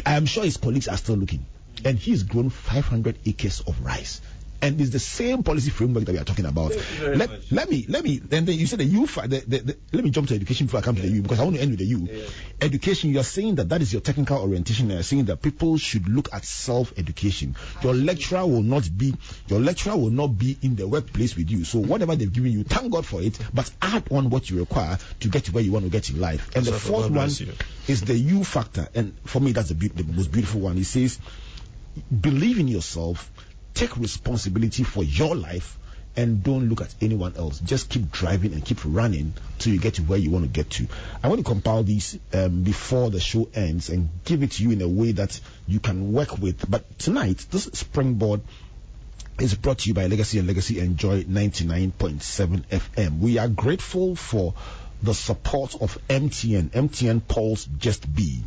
[0.04, 1.44] I am sure his colleagues are still looking,
[1.84, 4.20] and he's grown 500 acres of rice
[4.62, 6.72] and it's the same policy framework that we are talking about.
[7.00, 10.10] Let, let me let me then you said the you the, the, the, let me
[10.10, 11.02] jump to education before I come yeah.
[11.02, 12.08] to the you because I want to end with the you.
[12.10, 12.24] Yeah.
[12.60, 14.90] Education, you are saying that that is your technical orientation.
[14.90, 17.56] You are saying that people should look at self education.
[17.82, 19.14] Your lecturer will not be
[19.48, 21.64] your lecturer will not be in the workplace with you.
[21.64, 24.98] So whatever they've given you, thank God for it, but add on what you require
[25.20, 26.54] to get to where you want to get in life.
[26.56, 27.28] And That's the fourth one
[27.88, 30.76] is the you factor, and for me that's the, be- the most beautiful one.
[30.76, 31.18] He says,
[32.20, 33.30] believe in yourself
[33.76, 35.78] take responsibility for your life
[36.16, 37.58] and don't look at anyone else.
[37.60, 40.70] Just keep driving and keep running till you get to where you want to get
[40.70, 40.88] to.
[41.22, 44.70] I want to compile these um, before the show ends and give it to you
[44.70, 46.68] in a way that you can work with.
[46.68, 48.40] But tonight, this springboard
[49.38, 53.18] is brought to you by Legacy and Legacy Enjoy 99.7 FM.
[53.18, 54.54] We are grateful for
[55.02, 58.42] the support of MTN, MTN Pulse Just Be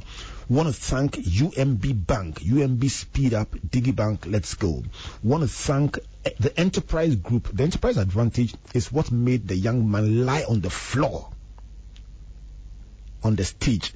[0.49, 4.83] want to thank UMB Bank, UMB Speed Up, DigiBank, Let's Go.
[5.23, 7.49] Want to thank eh, the Enterprise Group.
[7.53, 11.29] The Enterprise Advantage is what made the young man lie on the floor
[13.23, 13.93] on the stage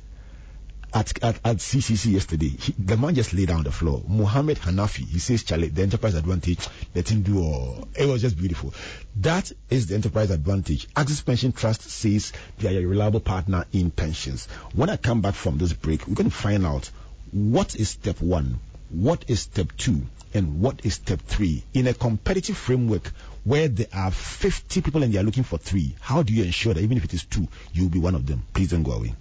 [0.94, 4.04] at, at, at CCC yesterday, he, the man just lay down the floor.
[4.08, 7.88] Muhammad Hanafi, he says, Charlie, the enterprise advantage, let him do all.
[7.98, 8.74] It was just beautiful.
[9.18, 10.88] That is the enterprise advantage.
[10.96, 14.46] Axis Pension Trust says they are a reliable partner in pensions.
[14.74, 16.90] When I come back from this break, we're going to find out
[17.32, 20.04] what is step one, what is step two,
[20.36, 23.12] and what is step three in a competitive framework
[23.44, 25.96] where there are 50 people and they are looking for three.
[26.00, 28.44] How do you ensure that even if it is two, you'll be one of them?
[28.54, 29.14] Please don't go away.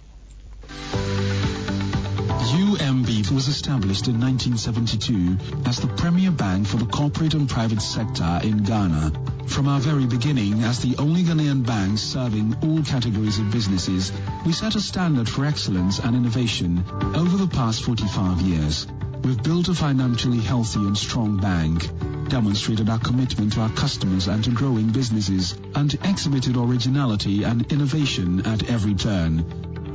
[3.31, 8.63] Was established in 1972 as the premier bank for the corporate and private sector in
[8.63, 9.11] Ghana.
[9.47, 14.11] From our very beginning, as the only Ghanaian bank serving all categories of businesses,
[14.45, 16.83] we set a standard for excellence and innovation
[17.15, 18.87] over the past 45 years.
[19.23, 21.89] We've built a financially healthy and strong bank,
[22.29, 28.45] demonstrated our commitment to our customers and to growing businesses, and exhibited originality and innovation
[28.45, 29.39] at every turn.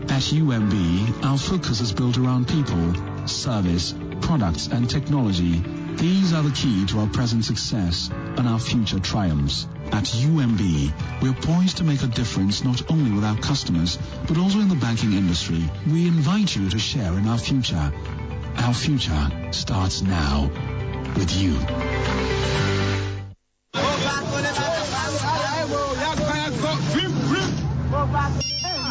[0.09, 5.63] At UMB, our focus is built around people, service, products, and technology.
[5.97, 9.67] These are the key to our present success and our future triumphs.
[9.93, 14.61] At UMB, we're poised to make a difference not only with our customers, but also
[14.61, 15.63] in the banking industry.
[15.87, 17.93] We invite you to share in our future.
[18.59, 20.51] Our future starts now
[21.17, 21.59] with you.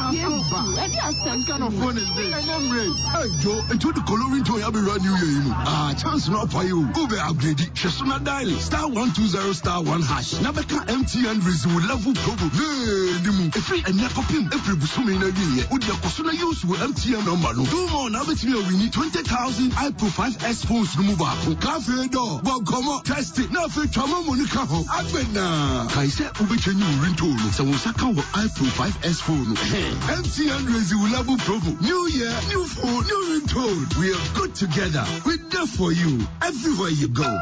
[0.07, 2.31] What kind of phone is this?
[2.31, 5.51] Hey, Joe, and to the coloring to have run you, you know.
[5.67, 6.87] Ah, chance not for you.
[6.95, 7.73] Go be upgrade it.
[7.75, 10.35] Shesuna dial star one two zero star one hash.
[10.39, 12.47] Nabeka MTN resume level promo.
[12.55, 13.51] Hey, dimu.
[13.51, 15.67] If you and yakopim, every busumi na year.
[15.71, 17.65] Would your kosuna use with MTN number no?
[17.67, 21.35] Do more now bet me we need twenty thousand iPro 5S phones no move up.
[21.59, 23.51] Cafe door, but come on, test it.
[23.51, 24.83] Now for trauma monica ho.
[24.87, 25.89] Abena.
[25.91, 27.51] Kaise ubechenyu ringtone.
[27.51, 29.96] So we saka iPro 5S phone.
[30.01, 31.81] MTN level promo.
[31.81, 33.97] New year, new phone, new ringtone.
[33.99, 35.03] We are good together.
[35.25, 37.37] We're there for you everywhere you go.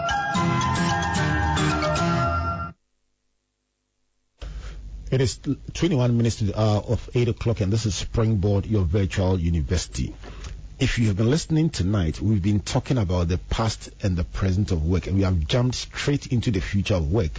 [5.12, 5.39] It is
[5.74, 10.13] 21 minutes to the hour of 8 o'clock, and this is Springboard, your virtual university.
[10.77, 14.73] If you have been listening tonight, we've been talking about the past and the present
[14.73, 17.31] of work, and we have jumped straight into the future of work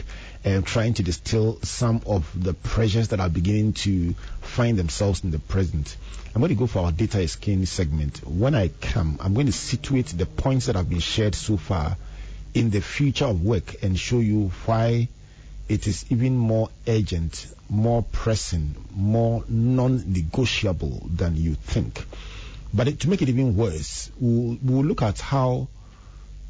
[0.42, 5.32] and trying to distill some of the pressures that are beginning to find themselves in
[5.32, 5.98] the present.
[6.34, 8.26] I'm going to go for our data is king segment.
[8.26, 11.98] When I come, I'm going to situate the points that have been shared so far
[12.54, 15.08] in the future of work and show you why
[15.68, 22.02] it is even more urgent, more pressing, more non-negotiable than you think.
[22.76, 25.68] But it, to make it even worse, we'll, we'll look at how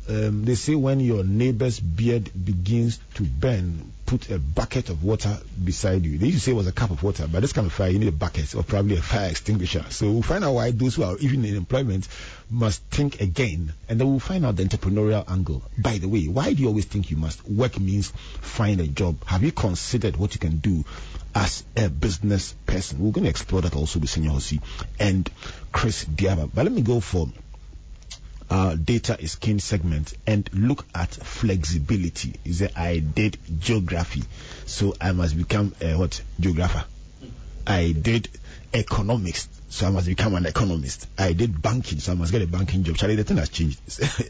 [0.08, 5.38] um, they say when your neighbor's beard begins to burn, put a bucket of water
[5.64, 6.18] beside you.
[6.18, 7.90] They used to say it was a cup of water, but this kind of fire,
[7.90, 9.84] you need a bucket or probably a fire extinguisher.
[9.90, 12.08] So we'll find out why those who are even in employment
[12.50, 13.72] must think again.
[13.88, 15.62] And then we'll find out the entrepreneurial angle.
[15.78, 17.48] By the way, why do you always think you must?
[17.48, 19.24] Work means find a job.
[19.26, 20.84] Have you considered what you can do
[21.36, 22.98] as a business person?
[22.98, 24.62] We're going to explore that also with Senyo Hosi
[24.98, 25.30] and
[25.70, 26.50] Chris Diaba.
[26.52, 27.28] But let me go for
[28.48, 32.36] uh, data is king segment and look at flexibility.
[32.42, 34.22] He said, I did geography,
[34.64, 36.22] so I must become a what?
[36.40, 36.84] Geographer.
[37.66, 38.28] I did
[38.72, 41.06] economics, so I must become an economist.
[41.18, 42.96] I did banking, so I must get a banking job.
[42.96, 43.80] Charlie, the thing has changed.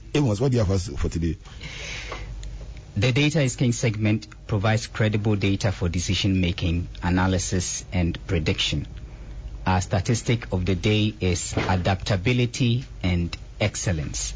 [0.15, 1.37] Amos, what do you have for today?
[2.99, 8.87] The Data is King segment provides credible data for decision making, analysis, and prediction.
[9.67, 14.33] Our statistic of the day is adaptability and excellence.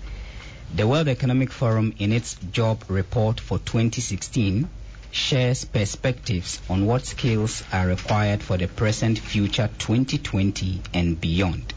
[0.74, 4.68] The World Economic Forum, in its job report for 2016,
[5.10, 11.72] shares perspectives on what skills are required for the present future 2020 and beyond.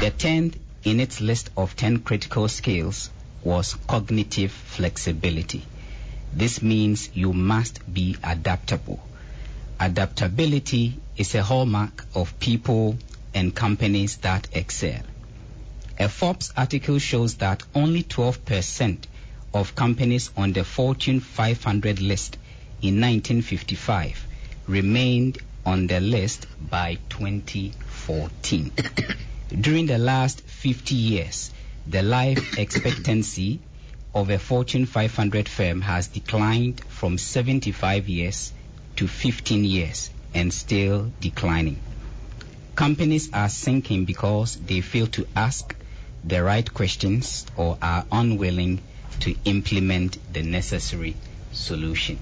[0.00, 3.10] The 10th in its list of 10 critical skills
[3.44, 5.62] was cognitive flexibility.
[6.32, 9.00] This means you must be adaptable.
[9.78, 12.96] Adaptability is a hallmark of people
[13.34, 15.02] and companies that excel.
[15.98, 18.98] A Forbes article shows that only 12%
[19.52, 22.36] of companies on the Fortune 500 list
[22.80, 24.26] in 1955
[24.66, 28.72] remained on the list by 2014.
[29.60, 31.50] During the last 50 years,
[31.86, 33.60] the life expectancy
[34.14, 38.52] of a Fortune 500 firm has declined from 75 years
[38.96, 41.78] to 15 years and still declining.
[42.74, 45.74] Companies are sinking because they fail to ask
[46.24, 48.80] the right questions or are unwilling
[49.20, 51.14] to implement the necessary
[51.52, 52.18] solution.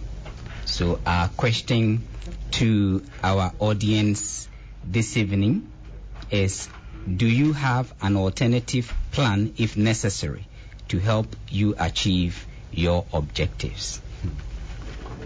[0.65, 2.07] So, our question
[2.53, 4.49] to our audience
[4.85, 5.71] this evening
[6.31, 6.69] is
[7.17, 10.47] Do you have an alternative plan if necessary?
[10.89, 14.01] To help you achieve your objectives?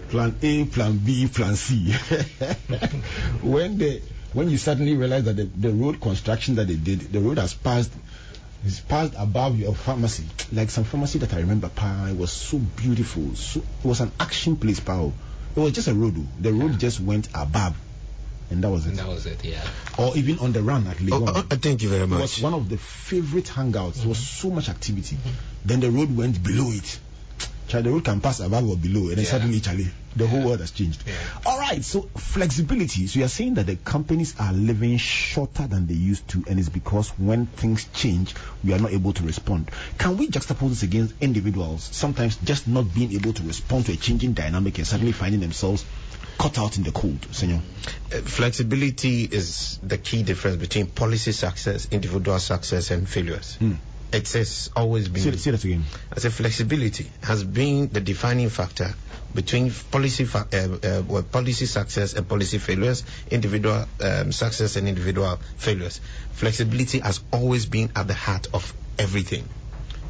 [0.09, 1.93] Plan A, Plan B, Plan C.
[3.43, 4.03] when they,
[4.33, 7.55] when you suddenly realize that the, the road construction that they did, the road has
[7.55, 7.93] passed
[8.65, 10.25] it's passed above your pharmacy.
[10.53, 13.35] Like some pharmacy that I remember, pa, it was so beautiful.
[13.35, 15.13] So it was an action place, pal.
[15.57, 16.15] It was just a road.
[16.19, 16.27] oh.
[16.41, 17.77] The road just went above,
[18.53, 18.95] and that was it.
[18.97, 19.63] That was it, yeah.
[19.99, 21.33] Or even on the run at Oh, Legon.
[21.35, 22.19] oh, thank you very much.
[22.19, 23.95] It was one of the favorite hangouts.
[23.95, 24.49] There was Mm-hmm.
[24.49, 25.17] so much activity.
[25.65, 26.99] Then the road went below it.
[27.69, 29.31] Charlie, the road can pass above or below, and then Yeah.
[29.31, 31.03] suddenly, Charlie, the whole world has changed.
[31.07, 31.15] Yeah.
[31.47, 33.07] All right, so flexibility.
[33.07, 36.69] So you're saying that the companies are living shorter than they used to, and it's
[36.69, 39.71] because when things change, we are not able to respond.
[39.97, 43.97] Can we juxtapose this against individuals sometimes just not being able to respond to a
[43.97, 45.85] changing dynamic and suddenly finding themselves
[46.39, 47.61] caught out in the cold, Senyo?
[48.13, 53.57] Uh, flexibility is the key difference between policy success, individual success, and failures.
[53.57, 53.75] Hmm.
[54.13, 55.23] It has always been.
[55.23, 55.85] Say, say that again.
[56.15, 58.95] I say flexibility has been the defining factor
[59.35, 65.41] between policy fa- uh, uh, policy success and policy failures, individual um, success and individual
[65.57, 66.01] failures.
[66.33, 69.49] Flexibility has always been at the heart of everything.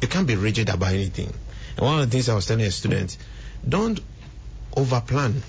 [0.01, 1.33] You can't be rigid about anything.
[1.77, 3.17] And one of the things I was telling a student,
[3.67, 4.01] don't
[4.75, 5.41] overplan.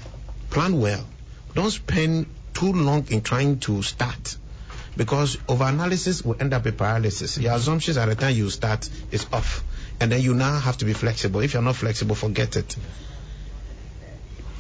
[0.55, 1.05] Plan well.
[1.57, 4.37] Don't spend too long in trying to start
[4.97, 7.39] because overanalysis will end up with paralysis.
[7.39, 9.65] Your assumptions at the time you start is off,
[9.99, 11.41] and then you now have to be flexible.
[11.41, 12.77] If you're not flexible, forget it.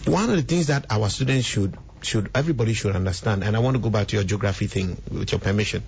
[0.06, 3.76] One of the things that our students should should everybody should understand, and I want
[3.76, 5.84] to go back to your geography thing with your permission.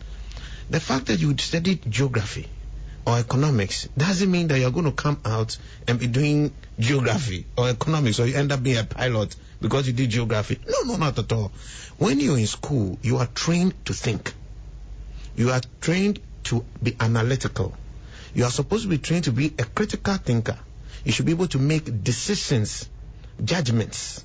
[0.71, 2.47] The fact that you studied geography
[3.07, 7.69] or economics doesn't mean that you're going to come out and be doing geography or
[7.69, 10.59] economics or you end up being a pilot because you did geography.
[10.69, 11.53] No, no, not at all.
[11.99, 14.35] When you're in school, you are trained to think.
[15.37, 17.75] You are trained to be analytical.
[18.35, 20.59] You are supposed to be trained to be a critical thinker.
[21.05, 22.89] You should be able to make decisions,
[23.43, 24.25] judgments.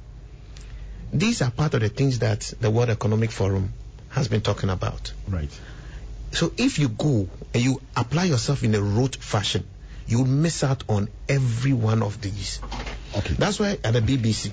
[1.13, 3.73] These are part of the things that the World Economic Forum
[4.09, 5.13] has been talking about.
[5.27, 5.49] Right.
[6.31, 9.67] So if you go and you apply yourself in a rote fashion,
[10.07, 12.59] you will miss out on every one of these.
[13.15, 13.33] Okay.
[13.35, 14.51] That's why at the BBC,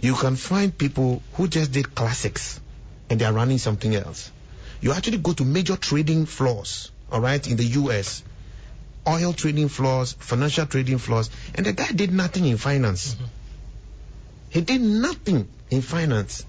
[0.00, 2.60] you can find people who just did classics
[3.08, 4.30] and they are running something else.
[4.80, 8.22] You actually go to major trading floors, all right, in the US,
[9.06, 13.14] oil trading floors, financial trading floors, and the guy did nothing in finance.
[13.14, 13.24] Mm-hmm.
[14.50, 16.44] He did nothing in finance.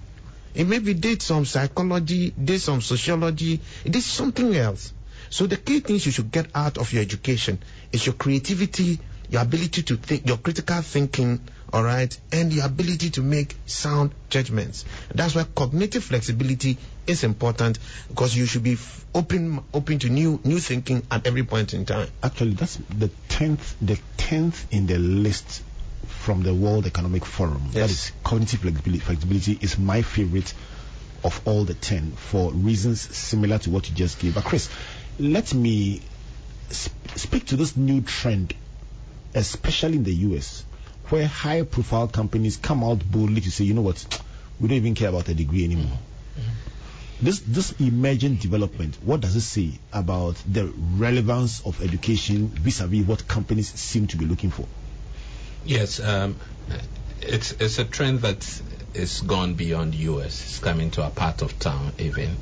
[0.54, 4.92] He maybe did some psychology, did some sociology, he did something else.
[5.28, 7.58] So the key things you should get out of your education
[7.90, 11.40] is your creativity, your ability to think, your critical thinking,
[11.72, 14.84] all right, and your ability to make sound judgments.
[15.12, 16.78] That's why cognitive flexibility
[17.08, 18.76] is important because you should be
[19.12, 22.06] open, open to new, new thinking at every point in time.
[22.22, 25.63] Actually, that's the tenth, the tenth in the list
[26.24, 27.68] from the World Economic Forum.
[27.72, 27.90] That Yes.
[27.90, 30.54] is cognitive flexibility, flexibility is my favorite
[31.22, 34.34] of all the ten for reasons similar to what you just gave.
[34.34, 34.68] But Chris,
[35.18, 36.00] let me
[36.72, 38.54] sp- speak to this new trend,
[39.34, 40.64] especially in the US,
[41.10, 44.22] where high profile companies come out boldly to say, you know what,
[44.58, 45.98] we don't even care about a degree anymore.
[46.38, 46.50] Mm-hmm.
[47.26, 50.64] This this emergent development, what does it say about the
[51.04, 54.66] relevance of education vis-a-vis what companies seem to be looking for?
[55.66, 56.36] Yes, um,
[57.22, 58.60] it's it's a trend that
[58.92, 60.42] is gone beyond US.
[60.42, 62.36] It's coming to a part of town even.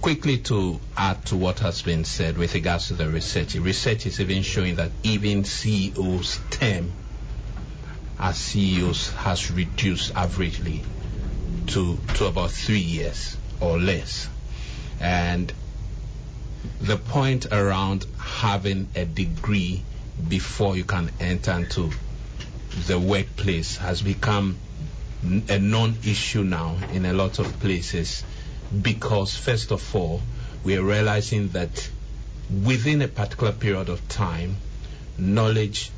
[0.00, 4.20] Quickly to add to what has been said with regards to the research, research is
[4.20, 6.92] even showing that even CEOs' term
[8.18, 10.82] as CEOs has reduced averagely
[11.66, 14.28] to to about three years or less.
[14.98, 15.52] And
[16.80, 19.82] the point around having a degree
[20.26, 21.90] before you can enter into
[22.86, 24.58] the workplace has become
[25.48, 28.22] a non-issue now in a lot of places
[28.82, 30.20] because first of all
[30.62, 31.90] we are realizing that
[32.64, 34.56] within a particular period of time
[35.18, 35.90] knowledge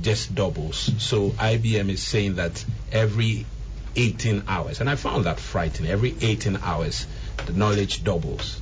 [0.00, 3.46] just doubles so IBM is saying that every
[3.94, 7.06] 18 hours and I found that frightening every 18 hours
[7.46, 8.60] the knowledge doubles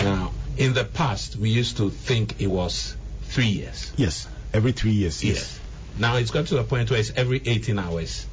[0.00, 4.92] now in the past we used to think it was 3 years Yes, every three
[4.92, 5.22] years.
[5.24, 5.60] Yes.
[5.98, 8.26] Now it's got to the point where it's every 18 hours,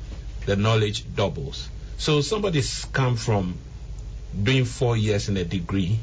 [0.45, 1.69] the knowledge doubles.
[1.97, 3.57] So somebody's come from
[4.41, 5.99] doing four years in a degree.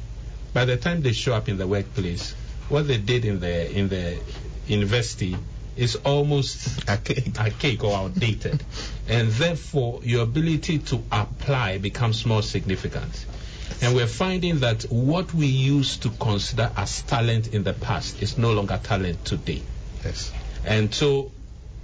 [0.54, 2.32] By the time they show up in the workplace,
[2.68, 4.18] what they did in the in the
[4.66, 5.36] university
[5.76, 7.38] is almost Archaic.
[7.38, 8.62] archaic or outdated,
[9.08, 13.26] and therefore your ability to apply becomes more significant.
[13.82, 18.36] And we're finding that what we used to consider as talent in the past is
[18.36, 19.62] no longer talent today.
[20.04, 20.32] Yes.
[20.64, 21.32] And so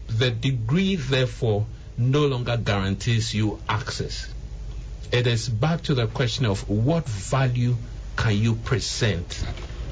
[0.09, 1.67] the degree, therefore,
[1.99, 4.33] no longer guarantees you access.
[5.13, 7.77] It is back to the question of what value
[8.17, 9.45] can you present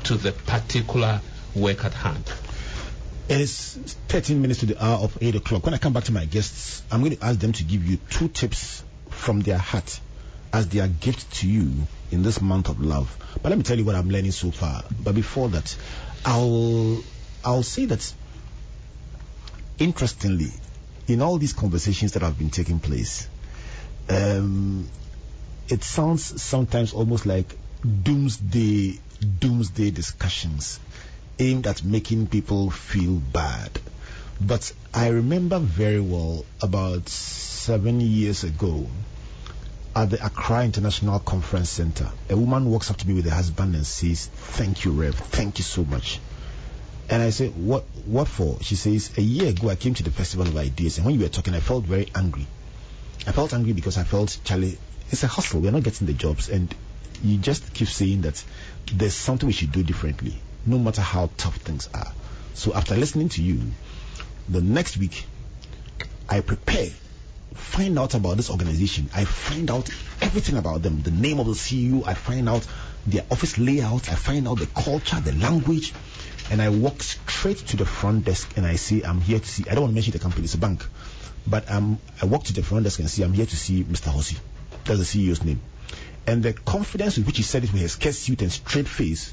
[0.04, 1.20] to the particular
[1.54, 2.30] work at hand.
[3.28, 5.64] It is 13 minutes to the hour of 8 o'clock.
[5.64, 7.96] When I come back to my guests, I'm going to ask them to give you
[8.10, 10.00] two tips from their heart
[10.52, 11.72] as their gift to you
[12.10, 13.16] in this month of love.
[13.42, 14.84] But let me tell you what I'm learning so far.
[15.02, 15.74] But before that,
[16.24, 17.02] I'll
[17.44, 18.14] I'll say that
[19.78, 20.52] interestingly,
[21.06, 23.28] in all these conversations that have been taking place,
[24.08, 24.88] um,
[25.68, 27.56] it sounds sometimes almost like
[28.02, 28.98] doomsday
[29.40, 30.80] doomsday discussions
[31.38, 33.70] aimed at making people feel bad.
[34.40, 38.86] But I remember very well about seven years ago
[39.96, 43.74] at the Accra International Conference Center, a woman walks up to me with her husband
[43.74, 45.14] and says, Thank you, Rev.
[45.14, 46.18] Thank you so much.
[47.08, 48.58] And I said, What what for?
[48.62, 51.20] She says, A year ago I came to the Festival of Ideas and when you
[51.20, 52.46] were talking I felt very angry.
[53.26, 54.78] I felt angry because I felt Charlie,
[55.10, 56.74] it's a hustle, we're not getting the jobs and
[57.22, 58.42] you just keep saying that
[58.92, 60.34] there's something we should do differently,
[60.66, 62.12] no matter how tough things are.
[62.54, 63.60] So after listening to you,
[64.48, 65.24] the next week
[66.28, 66.88] I prepare,
[67.54, 69.10] find out about this organization.
[69.14, 69.88] I find out
[70.20, 72.06] everything about them, the name of the CEO.
[72.06, 72.66] I find out
[73.06, 74.10] their office layout.
[74.10, 75.92] I find out the culture, the language,
[76.50, 79.64] and I walk straight to the front desk and I say, I'm here to see.
[79.68, 80.84] I don't want to mention the company; it's a bank,
[81.46, 84.12] but um, I walk to the front desk and say, I'm here to see Mr.
[84.12, 84.38] Hosi.
[84.84, 85.60] That's the CEO's name.
[86.26, 89.32] And the confidence with which he said it with his skirt suit and straight face,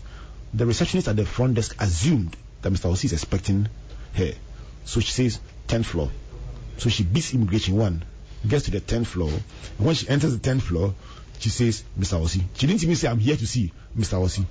[0.54, 2.92] the receptionist at the front desk assumed that Mr.
[2.92, 3.68] Hosi is expecting
[4.14, 4.34] her.
[4.86, 6.10] So she says, 10th floor.
[6.78, 8.04] So she beats immigration one,
[8.48, 9.30] gets to the 10th floor.
[9.30, 10.96] And when she enters the 10th floor,
[11.40, 12.22] she says, Mr.
[12.22, 12.44] Ossi.
[12.56, 14.22] She didn't even say, I'm here to see Mr.
[14.22, 14.46] Ossi.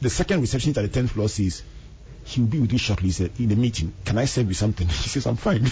[0.00, 1.62] The second receptionist at the 10th floor says,
[2.24, 3.08] he will be with you shortly.
[3.08, 4.88] He said, in the meeting, can I serve you something?
[5.02, 5.62] She says, I'm fine.
[5.64, 5.70] no,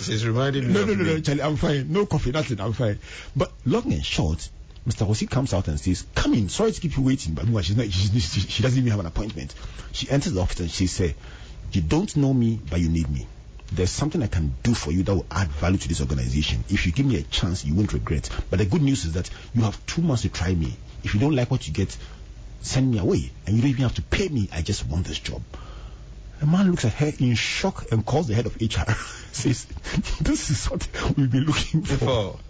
[0.00, 1.92] She's reminding me no, no, no, no, Charlie, I'm fine.
[1.92, 2.98] No coffee, nothing, I'm fine.
[3.34, 4.48] But long and short,
[4.86, 5.06] Mr.
[5.06, 7.76] Hosi comes out and says, Come in, sorry to keep you waiting, but meanwhile, she's
[7.76, 9.54] not, she, she, she doesn't even have an appointment.
[9.92, 11.14] She enters the office and she says,
[11.72, 13.26] You don't know me, but you need me.
[13.72, 16.64] There's something I can do for you that will add value to this organization.
[16.68, 18.30] If you give me a chance, you won't regret.
[18.48, 20.76] But the good news is that you have two months to try me.
[21.06, 21.96] If you don't like what you get,
[22.62, 23.30] send me away.
[23.46, 24.48] And you don't even have to pay me.
[24.52, 25.40] I just want this job.
[26.40, 28.90] The man looks at her in shock and calls the head of HR.
[29.32, 29.66] Says,
[30.20, 32.40] This is what we've been looking for.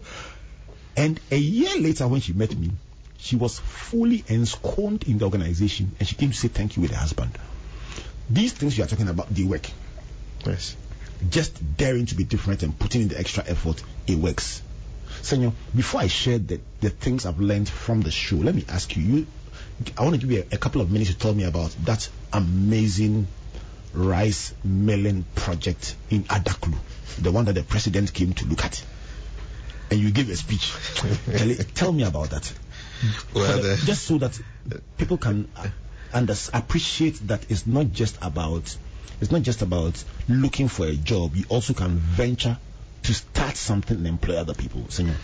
[0.97, 2.71] And a year later, when she met me,
[3.19, 6.93] she was fully ensconced in the organization and she came to say thank you with
[6.93, 7.37] her husband.
[8.31, 9.69] These things you are talking about, they work.
[10.47, 10.75] Yes.
[11.29, 14.63] Just daring to be different and putting in the extra effort, it works.
[15.23, 18.97] Senyo, before I share the, the things I've learned from the show, let me ask
[18.97, 19.27] you, you
[19.97, 22.09] I want to give you a, a couple of minutes to tell me about that
[22.33, 23.27] amazing
[23.93, 26.77] rice milling project in Adaklu,
[27.19, 28.85] the one that the president came to look at.
[29.91, 30.73] And you gave a speech.
[31.75, 32.53] Tell, me about that.
[33.33, 34.39] Well, the, just so that
[34.99, 38.77] people can uh, appreciate that it's not just about
[39.21, 41.37] it's not just about looking for a job.
[41.37, 42.59] You also can venture
[43.07, 44.83] to start something and employ other people.
[44.83, 45.15] Senyo.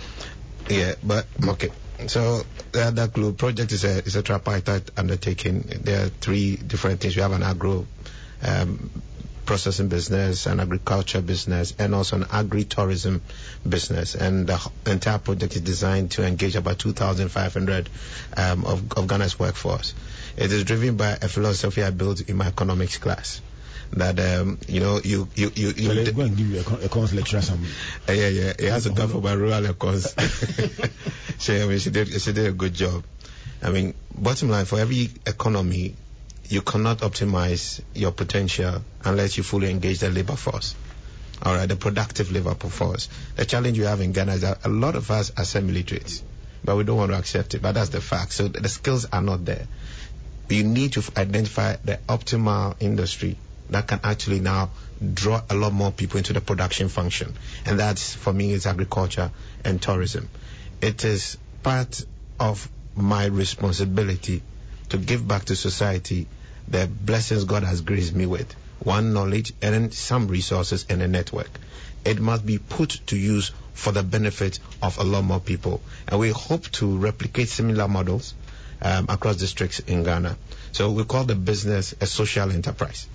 [0.69, 1.71] Yeah, but okay.
[2.07, 5.63] So the Adaklu project is a is a tripartite undertaking.
[5.83, 7.17] There are three different things.
[7.17, 7.87] We have an agro
[8.43, 8.91] um,
[9.47, 13.21] processing business, an agriculture business, and also an agri-tourism
[13.69, 14.15] business.
[14.15, 17.89] And the entire project is designed to engage about 2,500
[18.37, 19.95] um, of, of Ghana's workforce.
[20.37, 23.41] It is driven by a philosophy I built in my economics class.
[23.95, 26.63] That um, you know, you you you, you So let's go and give you a,
[26.65, 27.63] con- a cons lecture some.
[28.09, 28.53] uh, yeah, yeah.
[28.59, 30.15] It has to come from my rural accounts.
[31.39, 33.05] so, I mean, she did, she did a good job.
[33.63, 35.95] I mean, bottom line, for every economy,
[36.49, 40.75] you cannot optimize your potential unless you fully engage the labor force.
[41.43, 43.11] All right, the productive labor force.
[43.37, 46.23] The challenge we have in Ghana is that a lot of us are semi-literates,
[46.65, 47.61] but we don't want to accept it.
[47.61, 48.33] But that's the fact.
[48.33, 49.67] So the skills are not there.
[50.49, 53.37] You need to identify the optimal industry
[53.73, 54.71] that can actually now
[55.15, 57.35] draw a lot more people into the production function.
[57.67, 59.31] And that's, for me, is agriculture
[59.65, 60.29] and tourism.
[60.81, 62.05] It is part
[62.39, 64.43] of my responsibility
[64.91, 66.27] to give back to society
[66.69, 68.53] the blessings God has graced me with.
[68.81, 71.51] One, knowledge, and then some resources and a network.
[72.05, 75.81] It must be put to use for the benefit of a lot more people.
[76.09, 78.35] And we hope to replicate similar models
[78.83, 80.37] um, across districts in Ghana.
[80.73, 83.07] So we call the business a social enterprise.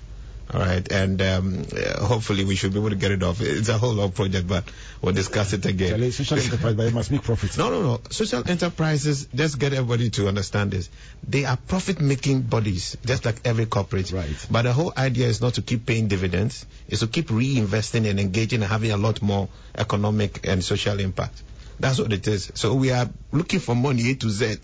[0.52, 1.66] All right, and um,
[2.00, 3.42] hopefully we should be able to get it off.
[3.42, 4.64] It's a whole lot project, but
[5.02, 6.10] we'll discuss it again.
[6.10, 7.58] Social enterprise, but it must make profit.
[7.58, 8.00] No, no, no.
[8.08, 10.88] Social enterprises, just get everybody to understand this.
[11.22, 14.10] They are profit making bodies, just like every corporate.
[14.10, 14.46] Right.
[14.50, 18.18] But the whole idea is not to keep paying dividends, it's to keep reinvesting and
[18.18, 21.42] engaging and having a lot more economic and social impact.
[21.78, 22.50] That's what it is.
[22.54, 24.56] So we are looking for money A to Z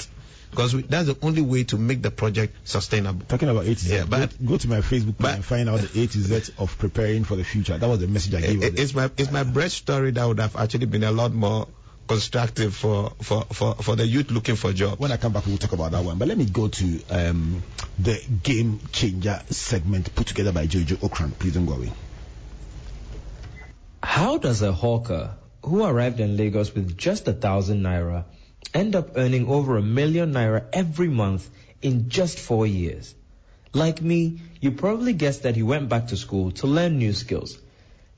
[0.55, 3.26] because we, that's the only way to make the project sustainable.
[3.26, 5.44] Talking about A to Z, Yeah, but- go, go to my Facebook page but- and
[5.44, 7.76] find out the A to Z of preparing for the future.
[7.76, 8.62] That was the message I gave.
[8.62, 11.66] It- it's my it's my bread story that would have actually been a lot more
[12.07, 14.98] constructive for, for, for, for the youth looking for jobs.
[15.00, 16.18] When I come back, we'll talk about that one.
[16.18, 17.62] But let me go to um,
[17.98, 21.32] the game changer segment put together by Jojo Ocran.
[21.38, 21.92] Please don't go away.
[24.02, 25.30] How does a hawker
[25.62, 28.24] who arrived in Lagos with just a thousand naira
[28.72, 31.50] end up earning over a million naira every month
[31.82, 33.14] in just four years?
[33.72, 37.58] Like me, you probably guessed that he went back to school to learn new skills.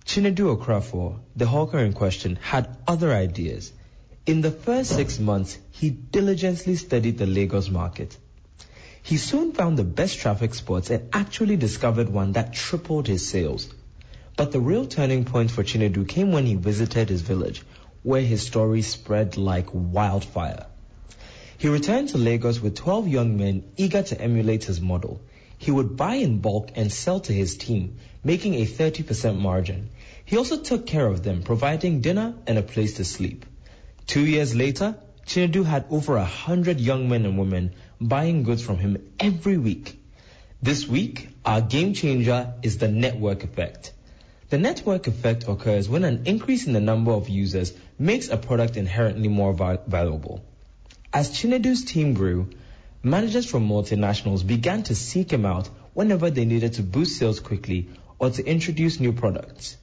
[0.04, 3.72] Chinedu Okrafor, the hawker in question, had other ideas.
[4.26, 8.16] In the first six months, he diligently studied the Lagos market.
[9.02, 13.68] He soon found the best traffic spots and actually discovered one that tripled his sales.
[14.36, 17.62] But the real turning point for Chinedu came when he visited his village,
[18.06, 20.66] where his story spread like wildfire.
[21.58, 25.20] He returned to Lagos with 12 young men eager to emulate his model.
[25.58, 29.90] He would buy in bulk and sell to his team, making a 30% margin.
[30.24, 33.44] He also took care of them, providing dinner and a place to sleep.
[34.06, 34.94] Two years later,
[35.26, 40.00] Chinedu had over a hundred young men and women buying goods from him every week.
[40.62, 43.92] This week, our game changer is the network effect.
[44.48, 48.76] The network effect occurs when an increase in the number of users makes a product
[48.76, 50.40] inherently more val- valuable.
[51.12, 52.50] As Chinedu's team grew,
[53.02, 57.88] managers from multinationals began to seek him out whenever they needed to boost sales quickly
[58.20, 59.76] or to introduce new products.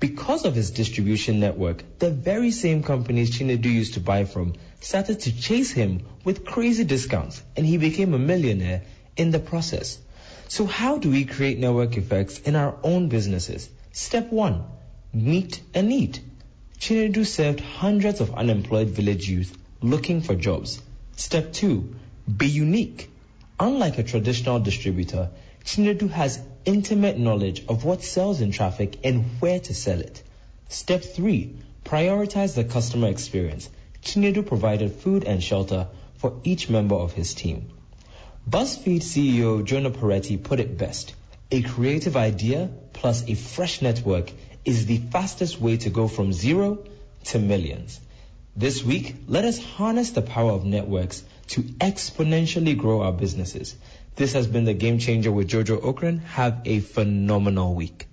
[0.00, 5.20] Because of his distribution network, the very same companies Chinedu used to buy from started
[5.20, 8.82] to chase him with crazy discounts and he became a millionaire
[9.16, 9.96] in the process.
[10.48, 13.70] So how do we create network effects in our own businesses?
[13.96, 14.64] Step one,
[15.12, 16.18] meet a need.
[16.80, 20.82] Chinedu served hundreds of unemployed village youth looking for jobs.
[21.14, 21.94] Step two,
[22.36, 23.08] be unique.
[23.60, 25.30] Unlike a traditional distributor,
[25.64, 30.24] Chinedu has intimate knowledge of what sells in traffic and where to sell it.
[30.68, 33.70] Step three, prioritize the customer experience.
[34.02, 35.86] Chinedu provided food and shelter
[36.16, 37.70] for each member of his team.
[38.50, 41.14] BuzzFeed CEO Jonah Peretti put it best.
[41.50, 44.32] A creative idea plus a fresh network
[44.64, 46.78] is the fastest way to go from zero
[47.24, 48.00] to millions.
[48.56, 53.76] This week, let us harness the power of networks to exponentially grow our businesses.
[54.16, 56.20] This has been the Game Changer with Jojo Ocran.
[56.22, 58.06] Have a phenomenal week.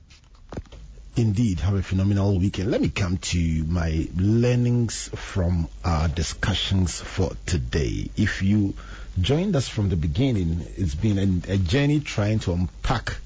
[1.18, 2.72] Indeed, have a phenomenal weekend.
[2.72, 8.09] Let me come to my learnings from our discussions for today.
[8.16, 8.76] If you
[9.20, 13.18] joined us from the beginning, it's been a, a journey trying to unpack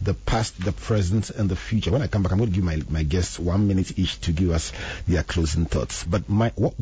[0.00, 1.90] the past, the present, and the future.
[1.90, 4.32] When I come back, I'm going to give my, my guests one minute each to
[4.32, 4.72] give us
[5.06, 6.02] their closing thoughts.
[6.02, 6.74] But my what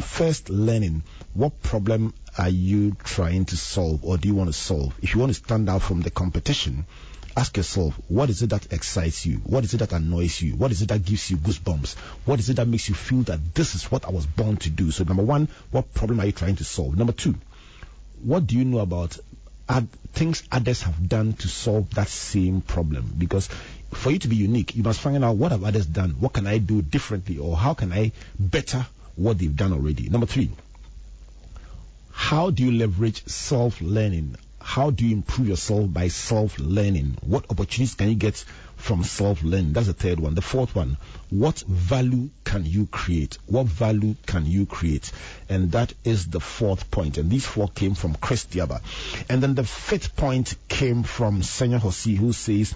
[0.00, 1.02] first learning
[1.34, 4.94] what problem are you trying to solve or do you want to solve?
[5.02, 6.84] If you want to stand out from the competition,
[7.36, 9.36] ask yourself, what is it that excites you?
[9.38, 10.54] What is it that annoys you?
[10.56, 11.94] What is it that gives you goosebumps?
[12.24, 14.70] What is it that makes you feel that this is what I was born to
[14.70, 14.90] do?
[14.90, 16.96] So, number one, what problem are you trying to solve?
[16.96, 17.36] Number two,
[18.22, 19.18] what do you know about
[19.68, 23.14] ad- things others have done to solve that same problem?
[23.16, 23.48] Because
[23.92, 26.10] for you to be unique, you must find out what have others done?
[26.20, 27.38] What can I do differently?
[27.38, 30.08] Or how can I better what they've done already?
[30.08, 30.50] Number three,
[32.10, 34.36] how do you leverage self-learning?
[34.60, 37.18] How do you improve yourself by self-learning?
[37.22, 38.44] What opportunities can you get
[38.76, 39.72] from self-learning?
[39.72, 40.34] That's the third one.
[40.34, 40.96] The fourth one,
[41.30, 43.38] what value can you create?
[43.46, 45.12] What value can you create?
[45.48, 47.18] And that is the fourth point.
[47.18, 48.80] And these four came from Chris Diaba.
[49.28, 52.74] And then the fifth point came from Senyo Hosi, who says,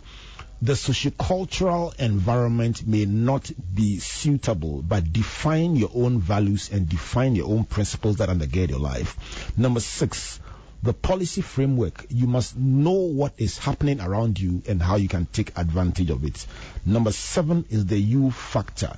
[0.63, 7.49] the sociocultural environment may not be suitable, but define your own values and define your
[7.49, 9.53] own principles that undergird your life.
[9.59, 10.41] Number six,
[10.85, 12.05] the policy framework.
[12.11, 16.25] You must know what is happening around you and how you can take advantage of
[16.25, 16.47] it.
[16.85, 18.95] Number seven is the you factor.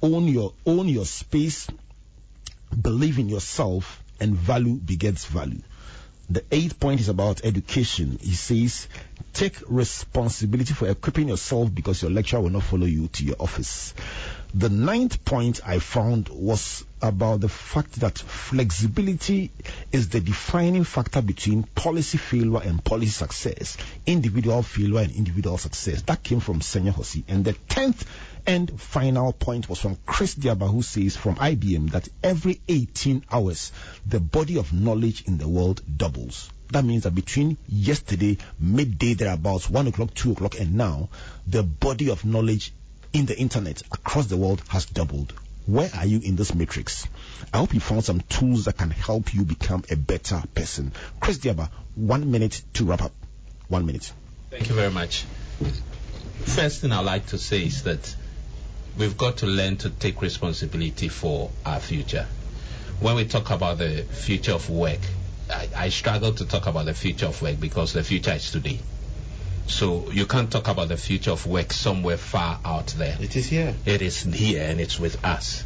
[0.00, 1.66] Own your own your space,
[2.80, 5.62] believe in yourself, and value begets value.
[6.30, 8.18] The eighth point is about education.
[8.22, 8.86] He says,
[9.32, 13.92] take responsibility for equipping yourself because your lecturer will not follow you to your office.
[14.54, 19.50] The ninth point I found was about the fact that flexibility
[19.90, 26.02] is the defining factor between policy failure and policy success, individual failure and individual success.
[26.02, 27.24] That came from Senyo Hosi.
[27.28, 28.04] And the tenth
[28.46, 33.72] and final point was from Chris Diaba, who says from IBM that every 18 hours,
[34.06, 36.50] the body of knowledge in the world doubles.
[36.72, 41.08] That means that between yesterday, midday, thereabouts, 1 o'clock, 2 o'clock, and now,
[41.46, 42.72] the body of knowledge
[43.12, 45.32] in the internet across the world has doubled.
[45.66, 47.06] Where are you in this matrix?
[47.52, 50.92] I hope you found some tools that can help you become a better person.
[51.20, 53.12] Chris Diaba, one minute to wrap up.
[53.68, 54.12] One minute.
[54.50, 55.24] Thank you very much.
[56.44, 58.16] First thing I'd like to say is that
[58.98, 62.26] we've got to learn to take responsibility for our future.
[63.00, 65.00] When we talk about the future of work,
[65.48, 68.80] I, I struggle to talk about the future of work because the future is today.
[69.66, 73.16] So you can't talk about the future of work somewhere far out there.
[73.20, 73.74] It is here.
[73.84, 75.64] It is here and it's with us.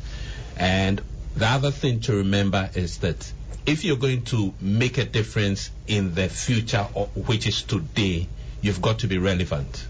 [0.57, 1.03] And
[1.35, 3.33] the other thing to remember is that
[3.67, 8.29] if you're going to make a difference in the future, which is today,
[8.63, 9.87] you've got to be relevant.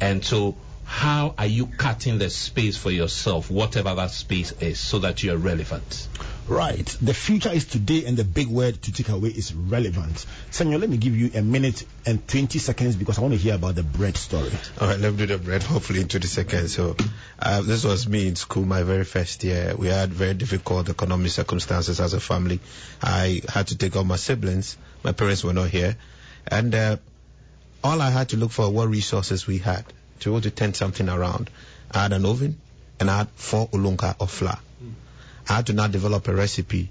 [0.00, 4.98] And so, how are you cutting the space for yourself, whatever that space is, so
[5.00, 6.08] that you're relevant?
[6.50, 6.84] Right.
[7.00, 10.26] The future is today, and the big word to take away is relevant.
[10.50, 13.54] Senyo, let me give you a minute and 20 seconds because I want to hear
[13.54, 14.50] about the bread story.
[14.80, 16.74] All right, let me do the bread, hopefully in 20 seconds.
[16.74, 16.96] So,
[17.38, 19.76] uh, this was me in school, my very first year.
[19.78, 22.58] We had very difficult economic circumstances as a family.
[23.00, 24.76] I had to take out my siblings.
[25.04, 25.96] My parents were not here.
[26.48, 26.96] And uh,
[27.84, 29.84] all I had to look for were resources we had
[30.18, 31.48] to be able to turn something around.
[31.92, 32.60] I had an oven
[32.98, 34.58] and I had four ulunka of flour.
[35.50, 36.90] I had to now develop a recipe.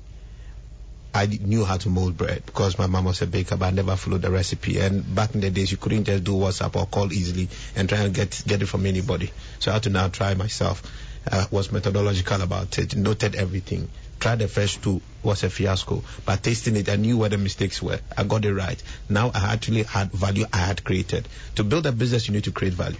[1.14, 3.95] I knew how to mold bread because my mom was a baker, but I never
[3.95, 4.80] followed the recipe.
[4.80, 7.47] And back in the days, you couldn't just do WhatsApp or call easily
[7.78, 9.32] and try and get get it from anybody.
[9.60, 10.84] So I had to now try myself.
[11.32, 13.88] Uh, was methodological about it, noted everything.
[14.20, 16.03] Tried the first two, was a fiasco.
[16.26, 18.01] But tasting it, I knew where the mistakes were.
[18.18, 18.82] I got it right.
[19.07, 21.30] Now I actually had value I had created.
[21.55, 22.97] To build a business, you need to create value.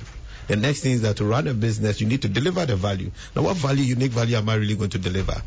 [0.50, 3.12] The next thing is that to run a business, you need to deliver the value.
[3.36, 5.44] Now, what value, unique value, am I really going to deliver?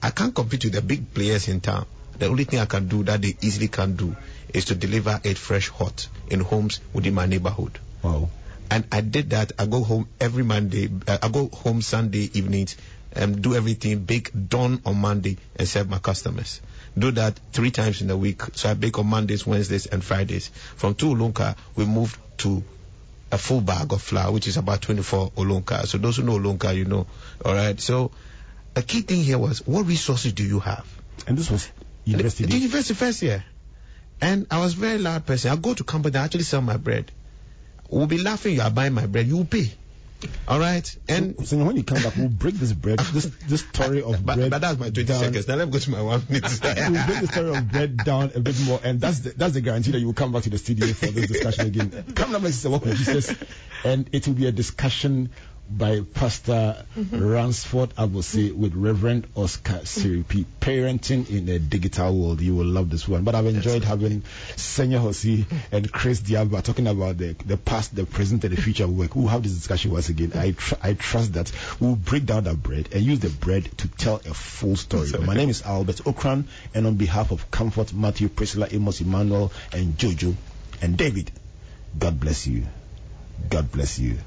[0.00, 1.84] I can't compete with the big players in town.
[2.16, 4.14] The only thing I can do that they easily can do
[4.54, 7.80] is to deliver it fresh hot in homes within my neighborhood.
[8.02, 8.30] Wow.
[8.70, 9.50] And I did that.
[9.58, 10.88] I go home every Monday.
[11.08, 12.76] Uh, I go home Sunday evenings
[13.12, 16.60] and do everything, bake dawn on Monday and serve my customers.
[16.96, 18.42] Do that three times in a week.
[18.52, 20.52] So I bake on Mondays, Wednesdays, and Fridays.
[20.76, 22.62] From two Olunka, we moved to
[23.32, 25.86] a full bag of flour, which is about 24 Olunka.
[25.86, 27.06] So those who know Olunka, you know.
[27.44, 27.80] All right.
[27.80, 28.10] So
[28.76, 30.86] a key thing here was what resources do you have?
[31.26, 31.70] And this was
[32.04, 32.44] university.
[32.44, 32.60] The days.
[32.60, 33.44] university first year.
[34.20, 35.50] And I was very loud person.
[35.50, 37.10] I go to company, I actually sell my bread.
[37.88, 39.72] We'll be laughing, you are buying my bread, you will pay.
[40.48, 40.96] All right?
[41.08, 44.36] And So, when you come back, we'll break this bread, this this story of but,
[44.36, 44.50] bread.
[44.50, 45.20] but that's my 20 down.
[45.20, 45.48] seconds.
[45.48, 46.60] Now let me go to my one minute.
[46.62, 49.60] we'll break the story of bread down a bit more, and that's the, that's the
[49.60, 52.04] guarantee that you will come back to the studio for this discussion again.
[52.14, 53.34] Come now, let's walk with Jesus,
[53.84, 55.30] and it will be a discussion
[55.70, 57.22] by Pastor mm-hmm.
[57.22, 58.60] Ransford Abose mm-hmm.
[58.60, 62.40] with Reverend Oscar Siripi, Parenting in a Digital World.
[62.40, 63.22] You will love this one.
[63.24, 64.22] But I've enjoyed having
[64.56, 68.84] Senyo Hosi and Chris Diaba talking about the, the past, the present, and the future
[68.84, 69.14] of work.
[69.14, 70.32] We'll have this discussion once again.
[70.34, 73.88] I, tr- I trust that we'll break down that bread and use the bread to
[73.88, 75.10] tell a full story.
[75.20, 76.44] My name is Albert Ocran,
[76.74, 80.34] and on behalf of Comfort, Matthew, Priscilla, Amos, Emmanuel, and Jojo,
[80.82, 81.30] and David,
[81.98, 82.64] God bless you.
[83.48, 84.18] God bless you.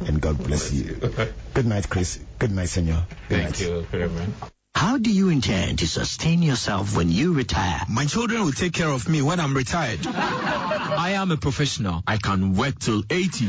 [0.00, 1.00] And God bless you.
[1.54, 2.18] Good night, Chris.
[2.38, 3.02] Good night, Senyo.
[3.28, 3.60] Good Thank night.
[3.60, 4.34] you, Reverend.
[4.74, 7.80] How do you intend to sustain yourself when you retire?
[7.88, 10.00] My children will take care of me when I'm retired.
[10.06, 12.02] I am a professional.
[12.06, 13.46] I can work till 80.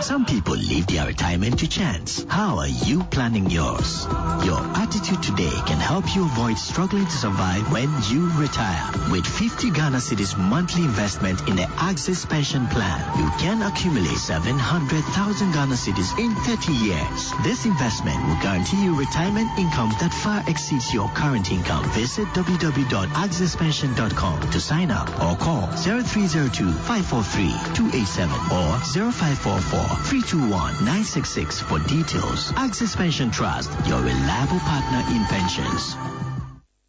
[0.00, 2.24] Some people leave their retirement to chance.
[2.28, 4.06] How are you planning yours?
[4.44, 8.90] Your attitude today can help you avoid struggling to survive when you retire.
[9.10, 15.52] With 50 Ghana Cedis monthly investment in the Axis Pension Plan, you can accumulate 700,000
[15.52, 17.32] Ghana Cedis in 30 years.
[17.42, 21.88] This investment will guarantee you retirement income that far exceeds your current income.
[21.90, 28.78] Visit www.axispension.com to sign up or call 0302 543 287 or
[29.12, 30.50] 0544 321
[30.84, 32.52] 966 for details.
[32.56, 35.94] Axis Pension Trust, your reliable partner in pensions.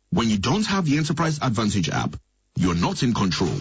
[0.09, 2.15] When you don't have the Enterprise Advantage app,
[2.55, 3.53] you're not in control.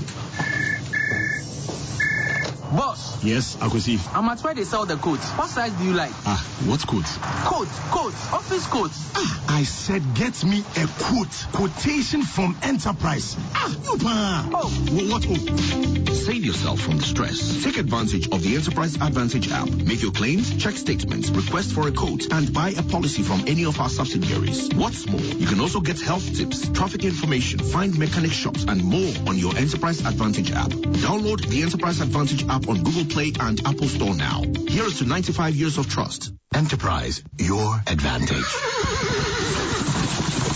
[2.73, 3.99] Boss, Yes, Akosi.
[4.15, 5.25] I'm at where they sell the coats.
[5.31, 6.13] What size do you like?
[6.27, 7.05] Ah, what code?
[7.45, 9.13] Coats, coats, office coats.
[9.49, 11.47] I said get me a quote.
[11.53, 13.37] Quotation from Enterprise.
[13.55, 14.49] Ah, you pa.
[14.53, 14.69] Oh,
[15.11, 15.25] What?
[15.29, 16.13] Oh.
[16.15, 17.63] Save yourself from the stress.
[17.63, 19.69] Take advantage of the Enterprise Advantage app.
[19.69, 23.65] Make your claims, check statements, request for a quote, and buy a policy from any
[23.65, 24.71] of our subsidiaries.
[24.75, 29.13] What's more, you can also get health tips, traffic information, find mechanic shops, and more
[29.29, 30.71] on your Enterprise Advantage app.
[30.71, 34.43] Download the Enterprise Advantage app on Google Play and Apple Store now.
[34.69, 36.33] Here is to 95 years of trust.
[36.55, 38.45] Enterprise, your advantage.